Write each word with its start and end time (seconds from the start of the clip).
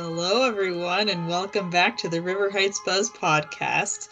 Hello, 0.00 0.44
everyone, 0.44 1.08
and 1.08 1.26
welcome 1.26 1.70
back 1.70 1.96
to 1.96 2.08
the 2.08 2.22
River 2.22 2.48
Heights 2.48 2.80
Buzz 2.86 3.10
podcast. 3.10 4.08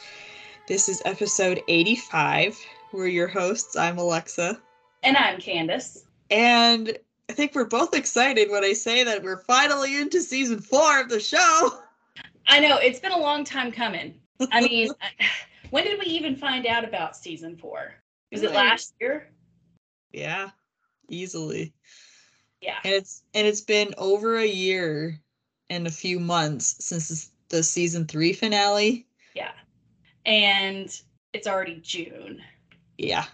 This 0.67 0.89
is 0.89 1.01
episode 1.05 1.63
85. 1.69 2.59
We're 2.91 3.07
your 3.07 3.29
hosts. 3.29 3.77
I'm 3.77 3.97
Alexa. 3.97 4.61
And 5.05 5.17
I'm 5.17 5.39
Candace. 5.39 6.05
And 6.29 6.99
I 7.31 7.35
think 7.35 7.55
we're 7.55 7.67
both 7.67 7.95
excited 7.95 8.51
when 8.51 8.65
I 8.65 8.73
say 8.73 9.05
that 9.05 9.23
we're 9.23 9.45
finally 9.45 9.97
into 9.97 10.21
season 10.23 10.59
four 10.59 11.01
of 11.01 11.09
the 11.09 11.21
show. 11.21 11.79
I 12.49 12.59
know, 12.59 12.79
it's 12.79 12.99
been 12.99 13.13
a 13.13 13.21
long 13.21 13.45
time 13.45 13.71
coming. 13.71 14.17
I 14.51 14.61
mean, 14.69 14.91
when 15.71 15.85
did 15.85 16.01
we 16.01 16.07
even 16.07 16.35
find 16.35 16.67
out 16.67 16.83
about 16.83 17.17
season 17.17 17.57
four? 17.57 17.95
Was 18.33 18.43
it 18.43 18.51
last 18.51 18.93
year? 19.01 19.29
Yeah, 20.11 20.51
easily. 21.09 21.75
Yeah. 22.61 22.79
And 22.83 22.93
it's 22.93 23.23
and 23.35 23.47
it's 23.47 23.61
been 23.61 23.95
over 23.97 24.37
a 24.37 24.45
year 24.45 25.21
and 25.71 25.87
a 25.87 25.91
few 25.91 26.21
months 26.21 26.77
since 26.81 27.31
the 27.49 27.63
season 27.63 28.07
three 28.07 28.33
finale. 28.33 29.07
Yeah. 29.35 29.53
And 30.25 30.89
it's 31.33 31.47
already 31.47 31.81
June. 31.83 32.41
Yeah. 32.99 33.27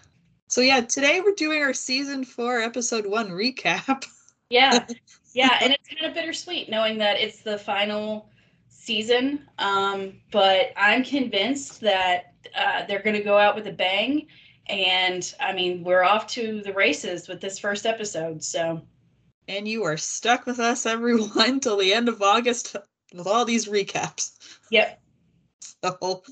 So 0.47 0.61
yeah, 0.61 0.81
today 0.81 1.21
we're 1.21 1.35
doing 1.35 1.63
our 1.63 1.73
season 1.73 2.23
four, 2.23 2.59
episode 2.59 3.05
one 3.05 3.29
recap. 3.29 4.05
Yeah. 4.49 4.85
Yeah. 5.35 5.57
and 5.61 5.73
it's 5.73 5.89
kind 5.89 6.05
of 6.05 6.13
bittersweet 6.13 6.69
knowing 6.69 6.99
that 6.99 7.19
it's 7.19 7.41
the 7.41 7.57
final 7.57 8.29
season. 8.67 9.47
Um, 9.57 10.13
but 10.31 10.71
I'm 10.77 11.03
convinced 11.03 11.81
that 11.81 12.33
uh, 12.55 12.85
they're 12.85 13.01
going 13.01 13.15
to 13.15 13.23
go 13.23 13.35
out 13.37 13.55
with 13.55 13.65
a 13.65 13.71
bang. 13.71 14.27
And 14.67 15.33
I 15.39 15.53
mean, 15.53 15.83
we're 15.83 16.03
off 16.03 16.27
to 16.33 16.61
the 16.61 16.73
races 16.73 17.27
with 17.27 17.41
this 17.41 17.57
first 17.57 17.87
episode. 17.87 18.43
So 18.43 18.83
and 19.47 19.67
you 19.67 19.83
are 19.83 19.97
stuck 19.97 20.45
with 20.45 20.59
us, 20.59 20.85
everyone, 20.85 21.59
till 21.61 21.77
the 21.77 21.93
end 21.93 22.09
of 22.09 22.21
August 22.21 22.75
with 23.13 23.27
all 23.27 23.45
these 23.45 23.67
recaps. 23.67 24.37
Yep. 24.69 24.99
So, 25.81 26.23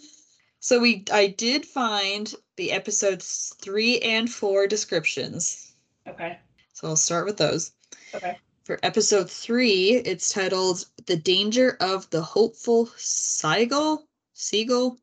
so 0.62 0.80
we 0.80 1.04
I 1.12 1.28
did 1.28 1.66
find 1.66 2.34
the 2.56 2.72
episodes 2.72 3.54
three 3.60 4.00
and 4.00 4.30
four 4.30 4.66
descriptions. 4.66 5.74
Okay. 6.08 6.38
So 6.72 6.88
I'll 6.88 6.96
start 6.96 7.26
with 7.26 7.38
those. 7.38 7.74
Okay. 8.14 8.38
For 8.64 8.80
episode 8.84 9.30
three, 9.30 9.96
it's 10.06 10.30
titled 10.30 10.86
"The 11.06 11.18
Danger 11.18 11.76
of 11.82 12.10
the 12.12 12.22
Hopeful 12.22 12.90
Seagull." 12.96 14.08
Seagull. 14.34 14.98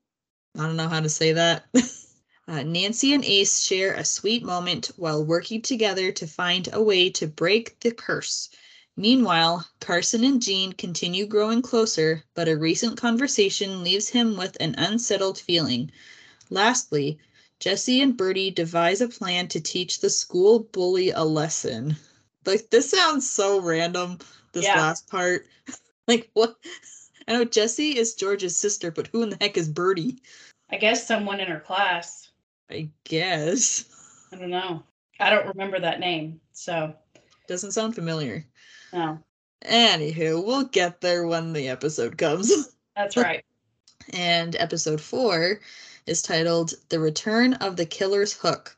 I 0.59 0.62
don't 0.62 0.77
know 0.77 0.89
how 0.89 1.00
to 1.00 1.11
say 1.11 1.33
that. 1.33 1.67
Uh, 2.49 2.63
Nancy 2.63 3.13
and 3.13 3.23
Ace 3.27 3.61
share 3.61 3.93
a 3.93 4.05
sweet 4.07 4.43
moment 4.43 4.91
while 4.97 5.23
working 5.23 5.61
together 5.61 6.11
to 6.13 6.27
find 6.27 6.67
a 6.73 6.83
way 6.83 7.11
to 7.11 7.27
break 7.27 7.79
the 7.81 7.91
curse. 7.91 8.49
Meanwhile, 8.97 9.69
Carson 9.81 10.25
and 10.25 10.41
Jean 10.41 10.73
continue 10.73 11.27
growing 11.27 11.61
closer, 11.61 12.25
but 12.35 12.49
a 12.49 12.57
recent 12.57 12.97
conversation 12.97 13.85
leaves 13.85 14.09
him 14.09 14.35
with 14.39 14.57
an 14.61 14.75
unsettled 14.79 15.39
feeling. 15.39 15.93
Lastly, 16.49 17.19
Jesse 17.61 18.01
and 18.01 18.17
Bertie 18.17 18.51
devise 18.51 19.03
a 19.03 19.09
plan 19.09 19.47
to 19.49 19.61
teach 19.61 20.01
the 20.01 20.09
school 20.09 20.61
bully 20.61 21.11
a 21.11 21.25
lesson. 21.25 21.97
Like, 22.47 22.71
this 22.71 22.91
sounds 22.91 23.29
so 23.29 23.61
random, 23.61 24.21
this 24.53 24.65
Yeah. 24.65 24.81
last 24.81 25.07
part. 25.07 25.47
like, 26.09 26.31
what? 26.33 26.57
I 27.29 27.35
know 27.35 27.45
Jesse 27.45 27.99
is 27.99 28.15
George's 28.15 28.57
sister, 28.57 28.91
but 28.91 29.09
who 29.09 29.23
in 29.23 29.29
the 29.29 29.37
heck 29.39 29.59
is 29.59 29.69
Bertie? 29.69 30.23
I 30.71 30.79
guess 30.79 31.07
someone 31.07 31.41
in 31.41 31.49
her 31.49 31.61
class. 31.61 32.28
I 32.71 32.91
guess. 33.05 33.85
I 34.33 34.37
don't 34.37 34.51
know. 34.51 34.83
I 35.21 35.31
don't 35.31 35.47
remember 35.47 35.81
that 35.81 36.01
name. 36.01 36.41
So, 36.53 36.95
Doesn't 37.47 37.73
sound 37.73 37.95
familiar. 37.95 38.45
no, 38.93 39.19
Anywho, 39.65 40.45
we'll 40.45 40.65
get 40.65 41.01
there 41.01 41.27
when 41.27 41.53
the 41.53 41.69
episode 41.69 42.17
comes. 42.19 42.77
that's 42.97 43.17
right. 43.17 43.45
and 44.12 44.55
episode 44.57 45.01
four 45.01 45.61
is 46.07 46.23
titled 46.23 46.75
The 46.91 47.01
Return 47.01 47.55
of 47.55 47.77
the 47.77 47.87
Killer's 47.87 48.33
Hook. 48.33 48.77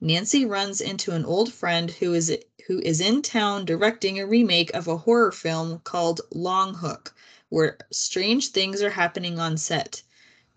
Nancy 0.00 0.44
runs 0.44 0.80
into 0.80 1.12
an 1.12 1.24
old 1.24 1.52
friend 1.52 1.90
who 1.90 2.12
is 2.14 2.36
who 2.66 2.78
is 2.80 3.00
in 3.00 3.20
town 3.22 3.64
directing 3.64 4.18
a 4.18 4.26
remake 4.26 4.72
of 4.74 4.88
a 4.88 4.96
horror 4.96 5.30
film 5.32 5.78
called 5.84 6.20
Long 6.32 6.74
Hook, 6.74 7.14
where 7.50 7.76
strange 7.92 8.48
things 8.48 8.82
are 8.82 8.90
happening 8.90 9.38
on 9.38 9.56
set. 9.56 10.02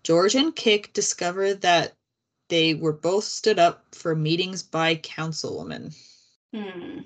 George 0.02 0.34
and 0.34 0.54
Kick 0.56 0.92
discover 0.94 1.52
that 1.54 1.94
they 2.48 2.74
were 2.74 2.92
both 2.92 3.24
stood 3.24 3.58
up 3.58 3.84
for 3.94 4.14
meetings 4.14 4.62
by 4.62 4.96
councilwoman. 4.96 5.96
Hmm. 6.54 7.00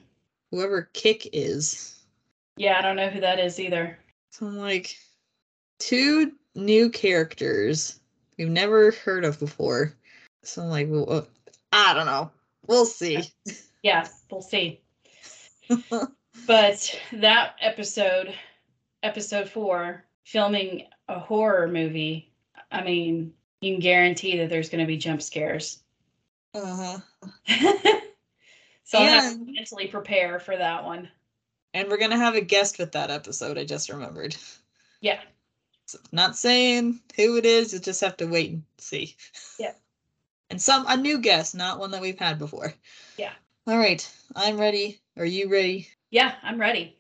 Whoever 0.51 0.89
Kick 0.93 1.29
is. 1.33 1.99
Yeah, 2.57 2.79
I 2.79 2.83
don't 2.83 2.97
know 2.97 3.09
who 3.09 3.21
that 3.21 3.39
is 3.41 3.59
either. 3.59 3.99
So 4.31 4.47
I'm 4.47 4.57
like, 4.57 4.97
two 5.79 6.33
new 6.55 6.91
characters 6.91 7.99
we've 8.39 8.49
never 8.49 8.91
heard 8.91 9.25
of 9.25 9.39
before. 9.39 9.95
So 10.43 10.63
I'm 10.63 10.69
like, 10.69 10.89
well, 10.91 11.11
uh, 11.11 11.23
I 11.73 11.95
don't 11.95 12.07
know. 12.07 12.31
We'll 12.67 12.87
see. 12.87 13.23
Yeah, 13.85 14.07
we'll 14.31 14.43
see. 14.43 14.81
But 16.47 16.99
that 17.13 17.57
episode, 17.61 18.35
episode 19.03 19.49
four, 19.49 20.05
filming 20.25 20.87
a 21.09 21.19
horror 21.19 21.69
movie, 21.69 22.33
I 22.71 22.83
mean, 22.83 23.35
you 23.63 23.73
can 23.73 23.81
guarantee 23.81 24.39
that 24.39 24.51
there's 24.51 24.69
going 24.69 24.81
to 24.81 24.87
be 24.87 24.99
jump 24.99 25.23
scares. 25.23 25.79
uh-huh. 26.55 26.99
so 28.85 28.99
I 28.99 29.03
have 29.05 29.33
to 29.33 29.53
mentally 29.53 29.87
prepare 29.87 30.39
for 30.39 30.57
that 30.57 30.85
one. 30.85 31.09
And 31.75 31.89
we're 31.89 31.99
gonna 31.99 32.19
have 32.19 32.35
a 32.35 32.41
guest 32.43 32.79
with 32.79 32.93
that 32.93 33.11
episode. 33.11 33.57
I 33.57 33.65
just 33.65 33.89
remembered. 33.89 34.37
Yeah. 35.01 35.21
So, 35.87 35.99
not 36.13 36.37
saying 36.37 37.01
who 37.17 37.37
it 37.37 37.47
is. 37.47 37.73
You 37.73 37.79
just 37.79 38.03
have 38.03 38.17
to 38.19 38.27
wait 38.27 38.51
and 38.51 38.63
see. 38.79 39.17
Yeah. 39.59 39.73
And 40.51 40.61
some 40.61 40.85
a 40.87 40.97
new 40.97 41.19
guest, 41.19 41.55
not 41.55 41.79
one 41.79 41.93
that 41.93 42.03
we've 42.03 42.19
had 42.19 42.39
before. 42.39 42.75
Yeah. 43.17 43.33
All 43.67 43.79
right, 43.79 44.07
I'm 44.37 44.61
ready. 44.61 45.01
Are 45.17 45.25
you 45.25 45.51
ready? 45.51 45.89
Yeah, 46.11 46.35
I'm 46.43 46.61
ready. 46.61 46.99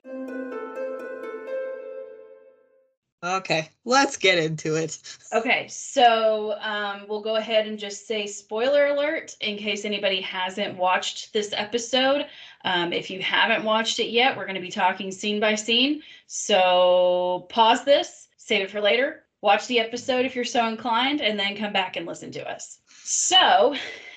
Okay, 3.24 3.68
let's 3.84 4.16
get 4.16 4.38
into 4.38 4.74
it. 4.74 4.98
Okay, 5.32 5.68
so 5.68 6.58
um, 6.60 7.06
we'll 7.08 7.22
go 7.22 7.36
ahead 7.36 7.68
and 7.68 7.78
just 7.78 8.08
say 8.08 8.26
spoiler 8.26 8.86
alert 8.86 9.36
in 9.40 9.56
case 9.56 9.84
anybody 9.84 10.20
hasn't 10.20 10.76
watched 10.76 11.32
this 11.32 11.54
episode. 11.56 12.26
Um, 12.64 12.92
if 12.92 13.10
you 13.10 13.22
haven't 13.22 13.64
watched 13.64 14.00
it 14.00 14.10
yet, 14.10 14.36
we're 14.36 14.46
going 14.46 14.56
to 14.56 14.60
be 14.60 14.72
talking 14.72 15.12
scene 15.12 15.38
by 15.38 15.54
scene. 15.54 16.02
So 16.26 17.46
pause 17.48 17.84
this, 17.84 18.26
save 18.38 18.62
it 18.62 18.70
for 18.70 18.80
later, 18.80 19.22
watch 19.40 19.68
the 19.68 19.78
episode 19.78 20.24
if 20.24 20.34
you're 20.34 20.44
so 20.44 20.66
inclined, 20.66 21.20
and 21.20 21.38
then 21.38 21.56
come 21.56 21.72
back 21.72 21.96
and 21.96 22.06
listen 22.06 22.32
to 22.32 22.50
us. 22.50 22.78
So, 23.04 23.74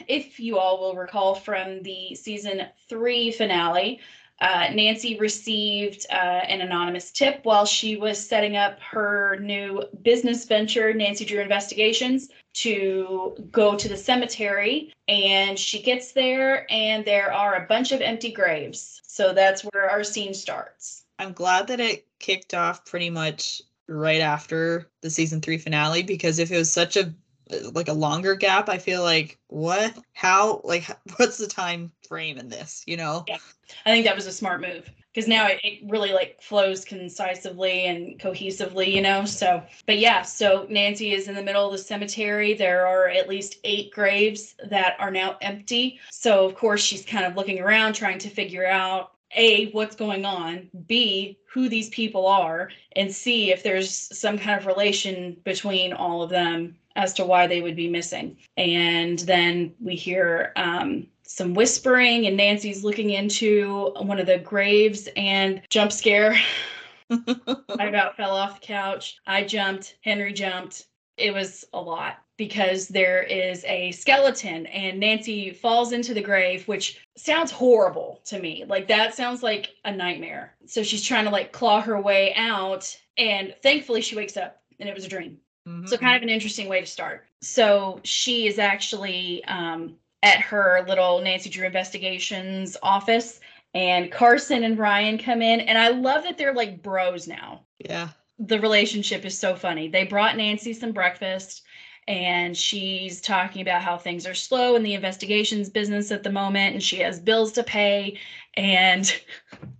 if 0.07 0.39
you 0.39 0.57
all 0.57 0.79
will 0.79 0.95
recall 0.95 1.35
from 1.35 1.81
the 1.81 2.15
season 2.15 2.67
three 2.87 3.31
finale, 3.31 3.99
uh, 4.41 4.67
Nancy 4.73 5.17
received 5.17 6.05
uh, 6.11 6.15
an 6.15 6.61
anonymous 6.61 7.11
tip 7.11 7.39
while 7.43 7.65
she 7.65 7.95
was 7.95 8.25
setting 8.25 8.57
up 8.57 8.79
her 8.81 9.37
new 9.39 9.83
business 10.01 10.45
venture, 10.45 10.93
Nancy 10.93 11.23
Drew 11.23 11.41
Investigations, 11.41 12.29
to 12.55 13.35
go 13.51 13.75
to 13.75 13.87
the 13.87 13.97
cemetery. 13.97 14.93
And 15.07 15.57
she 15.57 15.81
gets 15.81 16.11
there, 16.11 16.71
and 16.71 17.05
there 17.05 17.31
are 17.31 17.55
a 17.55 17.67
bunch 17.67 17.91
of 17.91 18.01
empty 18.01 18.31
graves. 18.31 19.01
So 19.05 19.33
that's 19.33 19.61
where 19.61 19.89
our 19.89 20.03
scene 20.03 20.33
starts. 20.33 21.03
I'm 21.17 21.31
glad 21.31 21.67
that 21.67 21.79
it 21.79 22.05
kicked 22.19 22.53
off 22.53 22.85
pretty 22.85 23.09
much 23.09 23.61
right 23.87 24.21
after 24.21 24.89
the 25.01 25.09
season 25.09 25.41
three 25.41 25.57
finale 25.57 26.03
because 26.03 26.39
if 26.39 26.51
it 26.51 26.57
was 26.57 26.71
such 26.71 26.97
a 26.97 27.13
Uh, 27.51 27.69
like 27.71 27.87
a 27.87 27.93
longer 27.93 28.35
gap, 28.35 28.69
I 28.69 28.77
feel 28.77 29.03
like 29.03 29.37
what, 29.47 29.93
how, 30.13 30.61
like 30.63 30.85
what's 31.17 31.37
the 31.37 31.47
time 31.47 31.91
frame 32.07 32.37
in 32.37 32.49
this? 32.49 32.83
You 32.87 32.97
know? 32.97 33.23
yeah. 33.27 33.37
I 33.85 33.91
think 33.91 34.05
that 34.05 34.15
was 34.15 34.27
a 34.27 34.31
smart 34.31 34.61
move 34.61 34.89
because 35.13 35.27
now 35.27 35.47
it, 35.47 35.59
it 35.63 35.79
really 35.89 36.11
like 36.11 36.41
flows 36.41 36.83
concisively 36.83 37.85
and 37.85 38.19
cohesively, 38.19 38.91
you 38.91 39.01
know. 39.01 39.25
So, 39.25 39.63
but 39.85 39.97
yeah, 39.97 40.21
so 40.21 40.67
Nancy 40.69 41.13
is 41.13 41.27
in 41.27 41.35
the 41.35 41.41
middle 41.41 41.65
of 41.65 41.71
the 41.71 41.77
cemetery. 41.77 42.53
There 42.53 42.85
are 42.85 43.07
at 43.07 43.29
least 43.29 43.59
eight 43.63 43.91
graves 43.91 44.55
that 44.69 44.95
are 44.99 45.11
now 45.11 45.37
empty. 45.41 45.99
So, 46.11 46.45
of 46.45 46.55
course, 46.55 46.81
she's 46.81 47.05
kind 47.05 47.25
of 47.25 47.35
looking 47.35 47.59
around 47.59 47.93
trying 47.93 48.19
to 48.19 48.29
figure 48.29 48.67
out 48.67 49.13
A, 49.35 49.71
what's 49.71 49.95
going 49.95 50.25
on, 50.25 50.69
B, 50.85 51.39
who 51.47 51.69
these 51.69 51.89
people 51.89 52.27
are, 52.27 52.69
and 52.95 53.13
C, 53.13 53.51
if 53.51 53.63
there's 53.63 53.89
some 53.89 54.37
kind 54.37 54.59
of 54.59 54.65
relation 54.65 55.37
between 55.43 55.93
all 55.93 56.21
of 56.21 56.29
them 56.29 56.75
as 56.95 57.13
to 57.13 57.25
why 57.25 57.47
they 57.47 57.61
would 57.61 57.75
be 57.75 57.89
missing. 57.89 58.37
And 58.57 59.19
then 59.19 59.73
we 59.79 59.95
hear 59.95 60.53
um, 60.55 61.07
some 61.23 61.53
whispering, 61.53 62.27
and 62.27 62.37
Nancy's 62.37 62.83
looking 62.83 63.11
into 63.11 63.93
one 63.97 64.19
of 64.19 64.27
the 64.27 64.39
graves 64.39 65.09
and 65.15 65.61
jump 65.69 65.91
scare. 65.91 66.37
I 67.09 67.85
about 67.85 68.17
fell 68.17 68.35
off 68.35 68.61
the 68.61 68.65
couch. 68.65 69.17
I 69.27 69.43
jumped. 69.43 69.97
Henry 70.01 70.33
jumped. 70.33 70.87
it 71.17 71.33
was 71.33 71.65
a 71.73 71.79
lot 71.79 72.17
because 72.37 72.87
there 72.87 73.23
is 73.23 73.63
a 73.65 73.91
skeleton 73.91 74.65
and 74.67 74.99
Nancy 74.99 75.51
falls 75.51 75.93
into 75.93 76.13
the 76.13 76.21
grave, 76.21 76.67
which 76.67 77.05
sounds 77.15 77.51
horrible 77.51 78.21
to 78.25 78.39
me. 78.39 78.65
Like 78.67 78.87
that 78.87 79.15
sounds 79.15 79.41
like 79.41 79.75
a 79.85 79.91
nightmare. 79.91 80.55
So 80.65 80.83
she's 80.83 81.03
trying 81.03 81.25
to 81.25 81.31
like 81.31 81.53
claw 81.53 81.81
her 81.81 81.99
way 82.01 82.33
out. 82.35 82.95
And 83.17 83.55
thankfully 83.63 84.01
she 84.01 84.15
wakes 84.15 84.35
up 84.35 84.61
and 84.79 84.89
it 84.89 84.95
was 84.95 85.05
a 85.05 85.09
dream. 85.09 85.37
Mhm. 85.67 85.87
So 85.89 85.97
kind 85.97 86.15
of 86.15 86.23
an 86.23 86.29
interesting 86.29 86.67
way 86.67 86.79
to 86.81 86.85
start. 86.85 87.25
So 87.41 87.99
she 88.03 88.47
is 88.47 88.59
actually 88.59 89.43
um, 89.45 89.97
at 90.23 90.39
her 90.41 90.85
little 90.87 91.21
Nancy 91.21 91.49
Drew 91.49 91.65
investigations 91.65 92.77
office, 92.81 93.39
and 93.73 94.11
Carson 94.11 94.63
and 94.63 94.77
Ryan 94.77 95.17
come 95.17 95.41
in, 95.41 95.61
and 95.61 95.77
I 95.77 95.89
love 95.89 96.23
that 96.23 96.37
they're 96.37 96.53
like 96.53 96.81
bros 96.81 97.27
now. 97.27 97.65
yeah. 97.87 98.09
The 98.39 98.59
relationship 98.59 99.25
is 99.25 99.37
so 99.37 99.55
funny. 99.55 99.87
They 99.87 100.03
brought 100.05 100.35
Nancy 100.37 100.73
some 100.73 100.91
breakfast, 100.91 101.63
and 102.07 102.55
she's 102.55 103.21
talking 103.21 103.61
about 103.61 103.81
how 103.81 103.97
things 103.97 104.27
are 104.27 104.33
slow 104.33 104.75
in 104.75 104.83
the 104.83 104.93
investigations 104.93 105.69
business 105.69 106.11
at 106.11 106.23
the 106.23 106.31
moment, 106.31 106.73
and 106.73 106.83
she 106.83 106.97
has 106.99 107.19
bills 107.19 107.51
to 107.53 107.63
pay. 107.63 108.19
And 108.57 109.13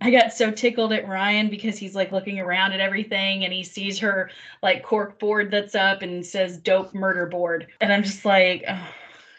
I 0.00 0.10
got 0.10 0.32
so 0.32 0.50
tickled 0.50 0.92
at 0.92 1.08
Ryan 1.08 1.48
because 1.48 1.78
he's 1.78 1.94
like 1.94 2.12
looking 2.12 2.38
around 2.38 2.72
at 2.72 2.80
everything 2.80 3.44
and 3.44 3.52
he 3.52 3.62
sees 3.62 3.98
her 4.00 4.30
like 4.62 4.82
cork 4.82 5.18
board 5.18 5.50
that's 5.50 5.74
up 5.74 6.02
and 6.02 6.24
says 6.24 6.58
dope 6.58 6.94
murder 6.94 7.26
board. 7.26 7.68
And 7.80 7.92
I'm 7.92 8.02
just 8.02 8.24
like, 8.24 8.64
oh, 8.68 8.88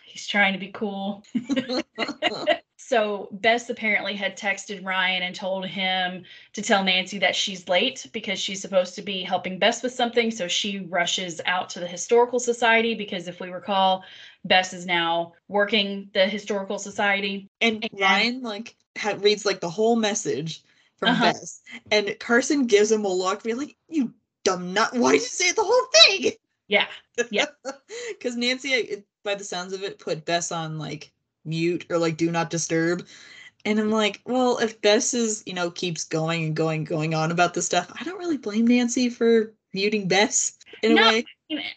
he's 0.06 0.28
trying 0.28 0.54
to 0.54 0.60
be 0.60 0.72
cool. 0.72 1.24
So 2.88 3.28
Bess 3.34 3.69
apparently 3.69 4.13
had 4.13 4.38
texted 4.38 4.86
Ryan 4.86 5.24
and 5.24 5.36
told 5.36 5.66
him 5.66 6.24
to 6.54 6.62
tell 6.62 6.86
Nancy 6.86 7.19
that 7.19 7.36
she's 7.36 7.68
late 7.68 8.07
because 8.13 8.39
she's 8.39 8.62
supposed 8.62 8.95
to 8.95 9.01
be 9.01 9.24
helping 9.24 9.60
Bess 9.60 9.84
with 9.84 9.92
something. 9.94 10.31
So 10.31 10.48
she 10.48 10.80
rushes 10.80 11.42
out 11.45 11.69
to 11.72 11.81
the 11.81 11.88
historical 11.88 12.39
society 12.39 12.95
because 12.95 13.28
if 13.28 13.42
we 13.42 13.50
recall, 13.50 14.06
Bess 14.45 14.72
is 14.72 14.86
now 14.86 15.34
working 15.50 16.10
the 16.13 16.28
historical 16.28 16.80
society. 16.80 17.50
and 17.60 17.84
And- 17.84 18.00
Ryan 18.00 18.42
like 18.42 18.78
ha- 18.97 19.17
reads 19.19 19.45
like 19.45 19.59
the 19.59 19.69
whole 19.69 19.95
message 19.95 20.63
from 20.97 21.09
Uh-huh. 21.09 21.33
Bess, 21.33 21.61
and 21.91 22.15
Carson 22.19 22.65
gives 22.65 22.91
him 22.91 23.05
a 23.05 23.13
look, 23.13 23.44
be 23.44 23.53
like, 23.53 23.77
"You 23.89 24.13
dumb 24.44 24.73
nut! 24.73 24.89
Why 24.94 25.13
did 25.13 25.21
you 25.21 25.27
say 25.27 25.51
the 25.51 25.63
whole 25.63 25.88
thing?" 25.94 26.33
Yeah. 26.67 26.88
Yeah. 27.31 27.45
Because 28.09 28.35
Nancy, 28.35 29.03
by 29.23 29.35
the 29.35 29.44
sounds 29.44 29.73
of 29.73 29.83
it, 29.83 29.99
put 29.99 30.25
Bess 30.25 30.51
on 30.51 30.77
like 30.77 31.11
mute 31.45 31.85
or 31.89 31.97
like 31.97 32.17
do 32.17 32.31
not 32.31 32.49
disturb. 32.49 33.05
And 33.65 33.79
I'm 33.79 33.91
like, 33.91 34.21
well, 34.25 34.57
if 34.59 34.81
Bess 34.81 35.13
is, 35.13 35.43
you 35.45 35.53
know, 35.53 35.69
keeps 35.71 36.03
going 36.03 36.45
and 36.45 36.55
going, 36.55 36.83
going 36.83 37.13
on 37.13 37.31
about 37.31 37.53
this 37.53 37.65
stuff, 37.65 37.91
I 38.00 38.03
don't 38.03 38.19
really 38.19 38.38
blame 38.38 38.65
Nancy 38.67 39.09
for 39.09 39.53
muting 39.73 40.07
Bess 40.07 40.57
in 40.83 40.95
No. 40.95 41.03
a 41.03 41.07
way. 41.07 41.25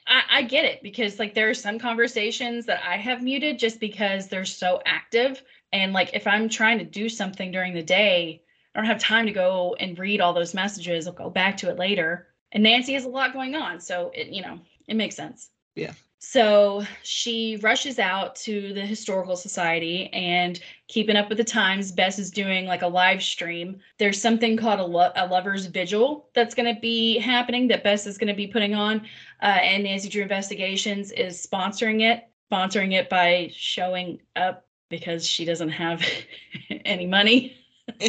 I, 0.06 0.22
I 0.30 0.42
get 0.42 0.64
it 0.64 0.82
because 0.82 1.18
like 1.18 1.34
there 1.34 1.48
are 1.48 1.54
some 1.54 1.78
conversations 1.78 2.66
that 2.66 2.80
I 2.86 2.96
have 2.96 3.22
muted 3.22 3.58
just 3.58 3.80
because 3.80 4.28
they're 4.28 4.44
so 4.44 4.80
active. 4.86 5.42
And 5.72 5.92
like 5.92 6.10
if 6.14 6.26
I'm 6.26 6.48
trying 6.48 6.78
to 6.78 6.84
do 6.84 7.08
something 7.08 7.50
during 7.50 7.74
the 7.74 7.82
day, 7.82 8.42
I 8.74 8.78
don't 8.78 8.86
have 8.86 8.98
time 8.98 9.26
to 9.26 9.32
go 9.32 9.76
and 9.80 9.98
read 9.98 10.20
all 10.20 10.32
those 10.32 10.54
messages. 10.54 11.06
I'll 11.06 11.12
go 11.12 11.30
back 11.30 11.56
to 11.58 11.70
it 11.70 11.78
later. 11.78 12.28
And 12.52 12.62
Nancy 12.62 12.94
has 12.94 13.04
a 13.04 13.08
lot 13.08 13.32
going 13.32 13.54
on. 13.54 13.80
So 13.80 14.10
it, 14.14 14.28
you 14.28 14.42
know, 14.42 14.58
it 14.86 14.94
makes 14.94 15.16
sense. 15.16 15.50
Yeah. 15.74 15.92
So 16.22 16.84
she 17.02 17.56
rushes 17.62 17.98
out 17.98 18.36
to 18.36 18.74
the 18.74 18.82
historical 18.82 19.36
society 19.36 20.12
and 20.12 20.60
keeping 20.86 21.16
up 21.16 21.30
with 21.30 21.38
the 21.38 21.44
times. 21.44 21.92
Bess 21.92 22.18
is 22.18 22.30
doing 22.30 22.66
like 22.66 22.82
a 22.82 22.86
live 22.86 23.22
stream. 23.22 23.80
There's 23.98 24.20
something 24.20 24.54
called 24.56 24.80
a, 24.80 24.84
lo- 24.84 25.12
a 25.16 25.26
lover's 25.26 25.64
vigil 25.64 26.28
that's 26.34 26.54
going 26.54 26.72
to 26.72 26.78
be 26.78 27.18
happening 27.18 27.68
that 27.68 27.82
Bess 27.82 28.06
is 28.06 28.18
going 28.18 28.28
to 28.28 28.34
be 28.34 28.46
putting 28.46 28.74
on 28.74 28.98
uh, 29.40 29.46
and 29.62 29.84
Nancy 29.84 30.10
Drew 30.10 30.22
Investigations 30.22 31.10
is 31.12 31.44
sponsoring 31.44 32.02
it, 32.02 32.28
sponsoring 32.52 32.92
it 32.92 33.08
by 33.08 33.50
showing 33.54 34.20
up 34.36 34.66
because 34.90 35.26
she 35.26 35.44
doesn't 35.44 35.70
have 35.70 36.04
any 36.84 37.06
money. 37.06 37.56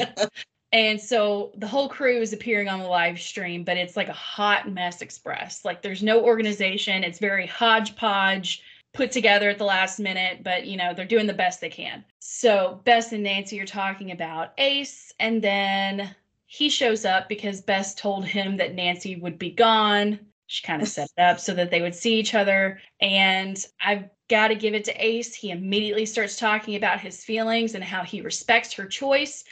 And 0.73 0.99
so 1.01 1.51
the 1.57 1.67
whole 1.67 1.89
crew 1.89 2.21
is 2.21 2.31
appearing 2.31 2.69
on 2.69 2.79
the 2.79 2.87
live 2.87 3.19
stream, 3.19 3.63
but 3.63 3.75
it's 3.75 3.97
like 3.97 4.07
a 4.07 4.13
hot 4.13 4.71
mess 4.71 5.01
express. 5.01 5.65
Like 5.65 5.81
there's 5.81 6.01
no 6.01 6.23
organization. 6.23 7.03
It's 7.03 7.19
very 7.19 7.45
hodgepodge, 7.45 8.63
put 8.93 9.11
together 9.11 9.49
at 9.49 9.57
the 9.57 9.65
last 9.65 9.99
minute, 9.99 10.43
but 10.43 10.65
you 10.65 10.77
know, 10.77 10.93
they're 10.93 11.05
doing 11.05 11.27
the 11.27 11.33
best 11.33 11.59
they 11.59 11.69
can. 11.69 12.05
So 12.19 12.79
Bess 12.85 13.11
and 13.11 13.23
Nancy 13.23 13.59
are 13.59 13.65
talking 13.65 14.11
about 14.11 14.53
Ace, 14.57 15.11
and 15.19 15.41
then 15.41 16.15
he 16.45 16.69
shows 16.69 17.03
up 17.03 17.27
because 17.27 17.61
Bess 17.61 17.93
told 17.93 18.25
him 18.25 18.57
that 18.57 18.73
Nancy 18.73 19.17
would 19.17 19.37
be 19.37 19.49
gone. 19.49 20.19
She 20.47 20.65
kind 20.65 20.81
of 20.81 20.87
set 20.87 21.09
it 21.17 21.21
up 21.21 21.39
so 21.39 21.53
that 21.53 21.71
they 21.71 21.81
would 21.81 21.95
see 21.95 22.17
each 22.17 22.33
other. 22.33 22.79
And 22.99 23.57
I've 23.81 24.09
got 24.31 24.47
to 24.47 24.55
give 24.55 24.73
it 24.73 24.85
to 24.85 25.05
Ace. 25.05 25.35
He 25.35 25.51
immediately 25.51 26.05
starts 26.07 26.37
talking 26.37 26.75
about 26.75 26.99
his 26.99 27.23
feelings 27.23 27.75
and 27.75 27.83
how 27.83 28.03
he 28.03 28.21
respects 28.21 28.73
her 28.73 28.85
choice 28.85 29.43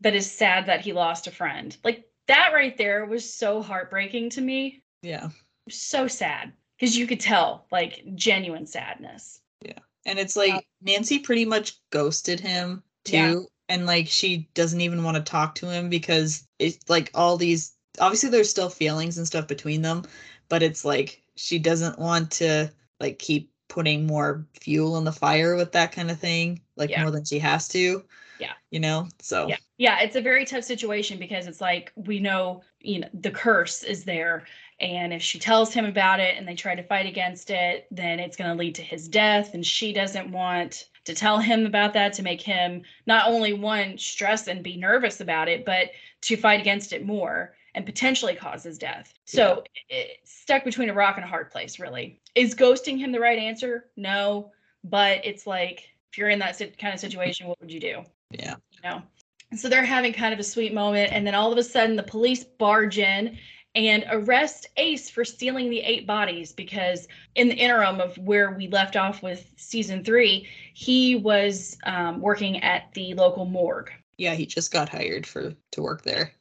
but 0.00 0.14
is 0.14 0.30
sad 0.30 0.66
that 0.66 0.80
he 0.80 0.92
lost 0.92 1.26
a 1.26 1.30
friend. 1.30 1.76
Like 1.84 2.04
that 2.26 2.52
right 2.52 2.76
there 2.76 3.04
was 3.04 3.32
so 3.32 3.62
heartbreaking 3.62 4.30
to 4.30 4.40
me. 4.40 4.82
yeah. 5.02 5.28
So 5.70 6.08
sad 6.08 6.52
because 6.78 6.96
you 6.96 7.06
could 7.06 7.20
tell 7.20 7.66
like 7.70 8.02
genuine 8.14 8.66
sadness. 8.66 9.40
Yeah. 9.60 9.80
And 10.06 10.18
it's 10.18 10.34
like 10.34 10.54
um, 10.54 10.60
Nancy 10.80 11.18
pretty 11.18 11.44
much 11.44 11.76
ghosted 11.90 12.40
him 12.40 12.82
too. 13.04 13.16
Yeah. 13.16 13.40
And 13.68 13.84
like 13.84 14.08
she 14.08 14.48
doesn't 14.54 14.80
even 14.80 15.04
want 15.04 15.18
to 15.18 15.22
talk 15.22 15.54
to 15.56 15.70
him 15.70 15.90
because 15.90 16.46
it's 16.58 16.88
like 16.88 17.10
all 17.14 17.36
these 17.36 17.74
obviously 18.00 18.30
there's 18.30 18.48
still 18.48 18.70
feelings 18.70 19.18
and 19.18 19.26
stuff 19.26 19.46
between 19.46 19.82
them, 19.82 20.04
but 20.48 20.62
it's 20.62 20.86
like 20.86 21.22
she 21.36 21.58
doesn't 21.58 21.98
want 21.98 22.30
to 22.30 22.72
like 22.98 23.18
keep 23.18 23.50
putting 23.68 24.06
more 24.06 24.46
fuel 24.60 24.96
in 24.98 25.04
the 25.04 25.12
fire 25.12 25.56
with 25.56 25.72
that 25.72 25.92
kind 25.92 26.10
of 26.10 26.18
thing, 26.18 26.60
like 26.76 26.90
Yeah. 26.90 27.02
more 27.02 27.10
than 27.10 27.24
she 27.24 27.38
has 27.38 27.68
to. 27.68 28.04
Yeah. 28.38 28.52
You 28.70 28.80
know? 28.80 29.08
So 29.20 29.48
Yeah. 29.48 29.56
Yeah, 29.78 30.00
it's 30.00 30.16
a 30.16 30.20
very 30.20 30.44
tough 30.44 30.64
situation 30.64 31.18
because 31.18 31.46
it's 31.46 31.60
like 31.60 31.92
we 31.94 32.18
know, 32.18 32.62
you 32.80 33.00
know, 33.00 33.08
the 33.14 33.30
curse 33.30 33.82
is 33.84 34.04
there. 34.04 34.44
And 34.80 35.12
if 35.12 35.22
she 35.22 35.38
tells 35.38 35.72
him 35.72 35.84
about 35.84 36.20
it 36.20 36.36
and 36.36 36.46
they 36.46 36.54
try 36.54 36.74
to 36.74 36.82
fight 36.82 37.06
against 37.06 37.50
it, 37.50 37.86
then 37.90 38.18
it's 38.20 38.36
going 38.36 38.50
to 38.50 38.56
lead 38.56 38.74
to 38.76 38.82
his 38.82 39.08
death. 39.08 39.54
And 39.54 39.64
she 39.64 39.92
doesn't 39.92 40.30
want 40.30 40.88
to 41.04 41.14
tell 41.14 41.38
him 41.38 41.66
about 41.66 41.94
that 41.94 42.12
to 42.14 42.22
make 42.22 42.40
him 42.40 42.82
not 43.06 43.28
only 43.28 43.52
one 43.52 43.98
stress 43.98 44.46
and 44.46 44.62
be 44.62 44.76
nervous 44.76 45.20
about 45.20 45.48
it, 45.48 45.64
but 45.64 45.90
to 46.22 46.36
fight 46.36 46.60
against 46.60 46.92
it 46.92 47.04
more 47.04 47.54
and 47.74 47.86
potentially 47.86 48.34
cause 48.34 48.62
his 48.64 48.78
death. 48.78 49.14
So 49.24 49.62
it, 49.88 50.14
it's 50.22 50.32
stuck 50.32 50.64
between 50.64 50.90
a 50.90 50.94
rock 50.94 51.16
and 51.16 51.24
a 51.24 51.28
hard 51.28 51.50
place, 51.50 51.78
really. 51.78 52.20
Is 52.38 52.54
ghosting 52.54 52.98
him 52.98 53.12
the 53.12 53.20
right 53.20 53.38
answer? 53.38 53.86
No. 53.96 54.52
But 54.84 55.24
it's 55.24 55.46
like, 55.46 55.90
if 56.10 56.18
you're 56.18 56.28
in 56.28 56.38
that 56.38 56.58
kind 56.78 56.94
of 56.94 57.00
situation, 57.00 57.48
what 57.48 57.60
would 57.60 57.72
you 57.72 57.80
do? 57.80 58.04
yeah. 58.30 58.54
you 58.72 58.88
know. 58.88 59.02
So 59.56 59.68
they're 59.68 59.84
having 59.84 60.12
kind 60.12 60.34
of 60.34 60.40
a 60.40 60.44
sweet 60.44 60.74
moment, 60.74 61.12
and 61.12 61.26
then 61.26 61.34
all 61.34 61.50
of 61.50 61.58
a 61.58 61.62
sudden 61.62 61.96
the 61.96 62.02
police 62.02 62.44
barge 62.44 62.98
in 62.98 63.38
and 63.74 64.04
arrest 64.10 64.68
Ace 64.76 65.08
for 65.08 65.24
stealing 65.24 65.70
the 65.70 65.80
eight 65.80 66.06
bodies 66.06 66.52
because 66.52 67.06
in 67.34 67.48
the 67.48 67.54
interim 67.54 68.00
of 68.00 68.16
where 68.18 68.50
we 68.52 68.68
left 68.68 68.96
off 68.96 69.22
with 69.22 69.50
season 69.56 70.04
three, 70.04 70.48
he 70.74 71.16
was 71.16 71.78
um, 71.84 72.20
working 72.20 72.62
at 72.62 72.92
the 72.94 73.14
local 73.14 73.44
morgue. 73.44 73.90
Yeah, 74.16 74.34
he 74.34 74.46
just 74.46 74.72
got 74.72 74.88
hired 74.88 75.26
for 75.26 75.54
to 75.72 75.82
work 75.82 76.02
there. 76.02 76.32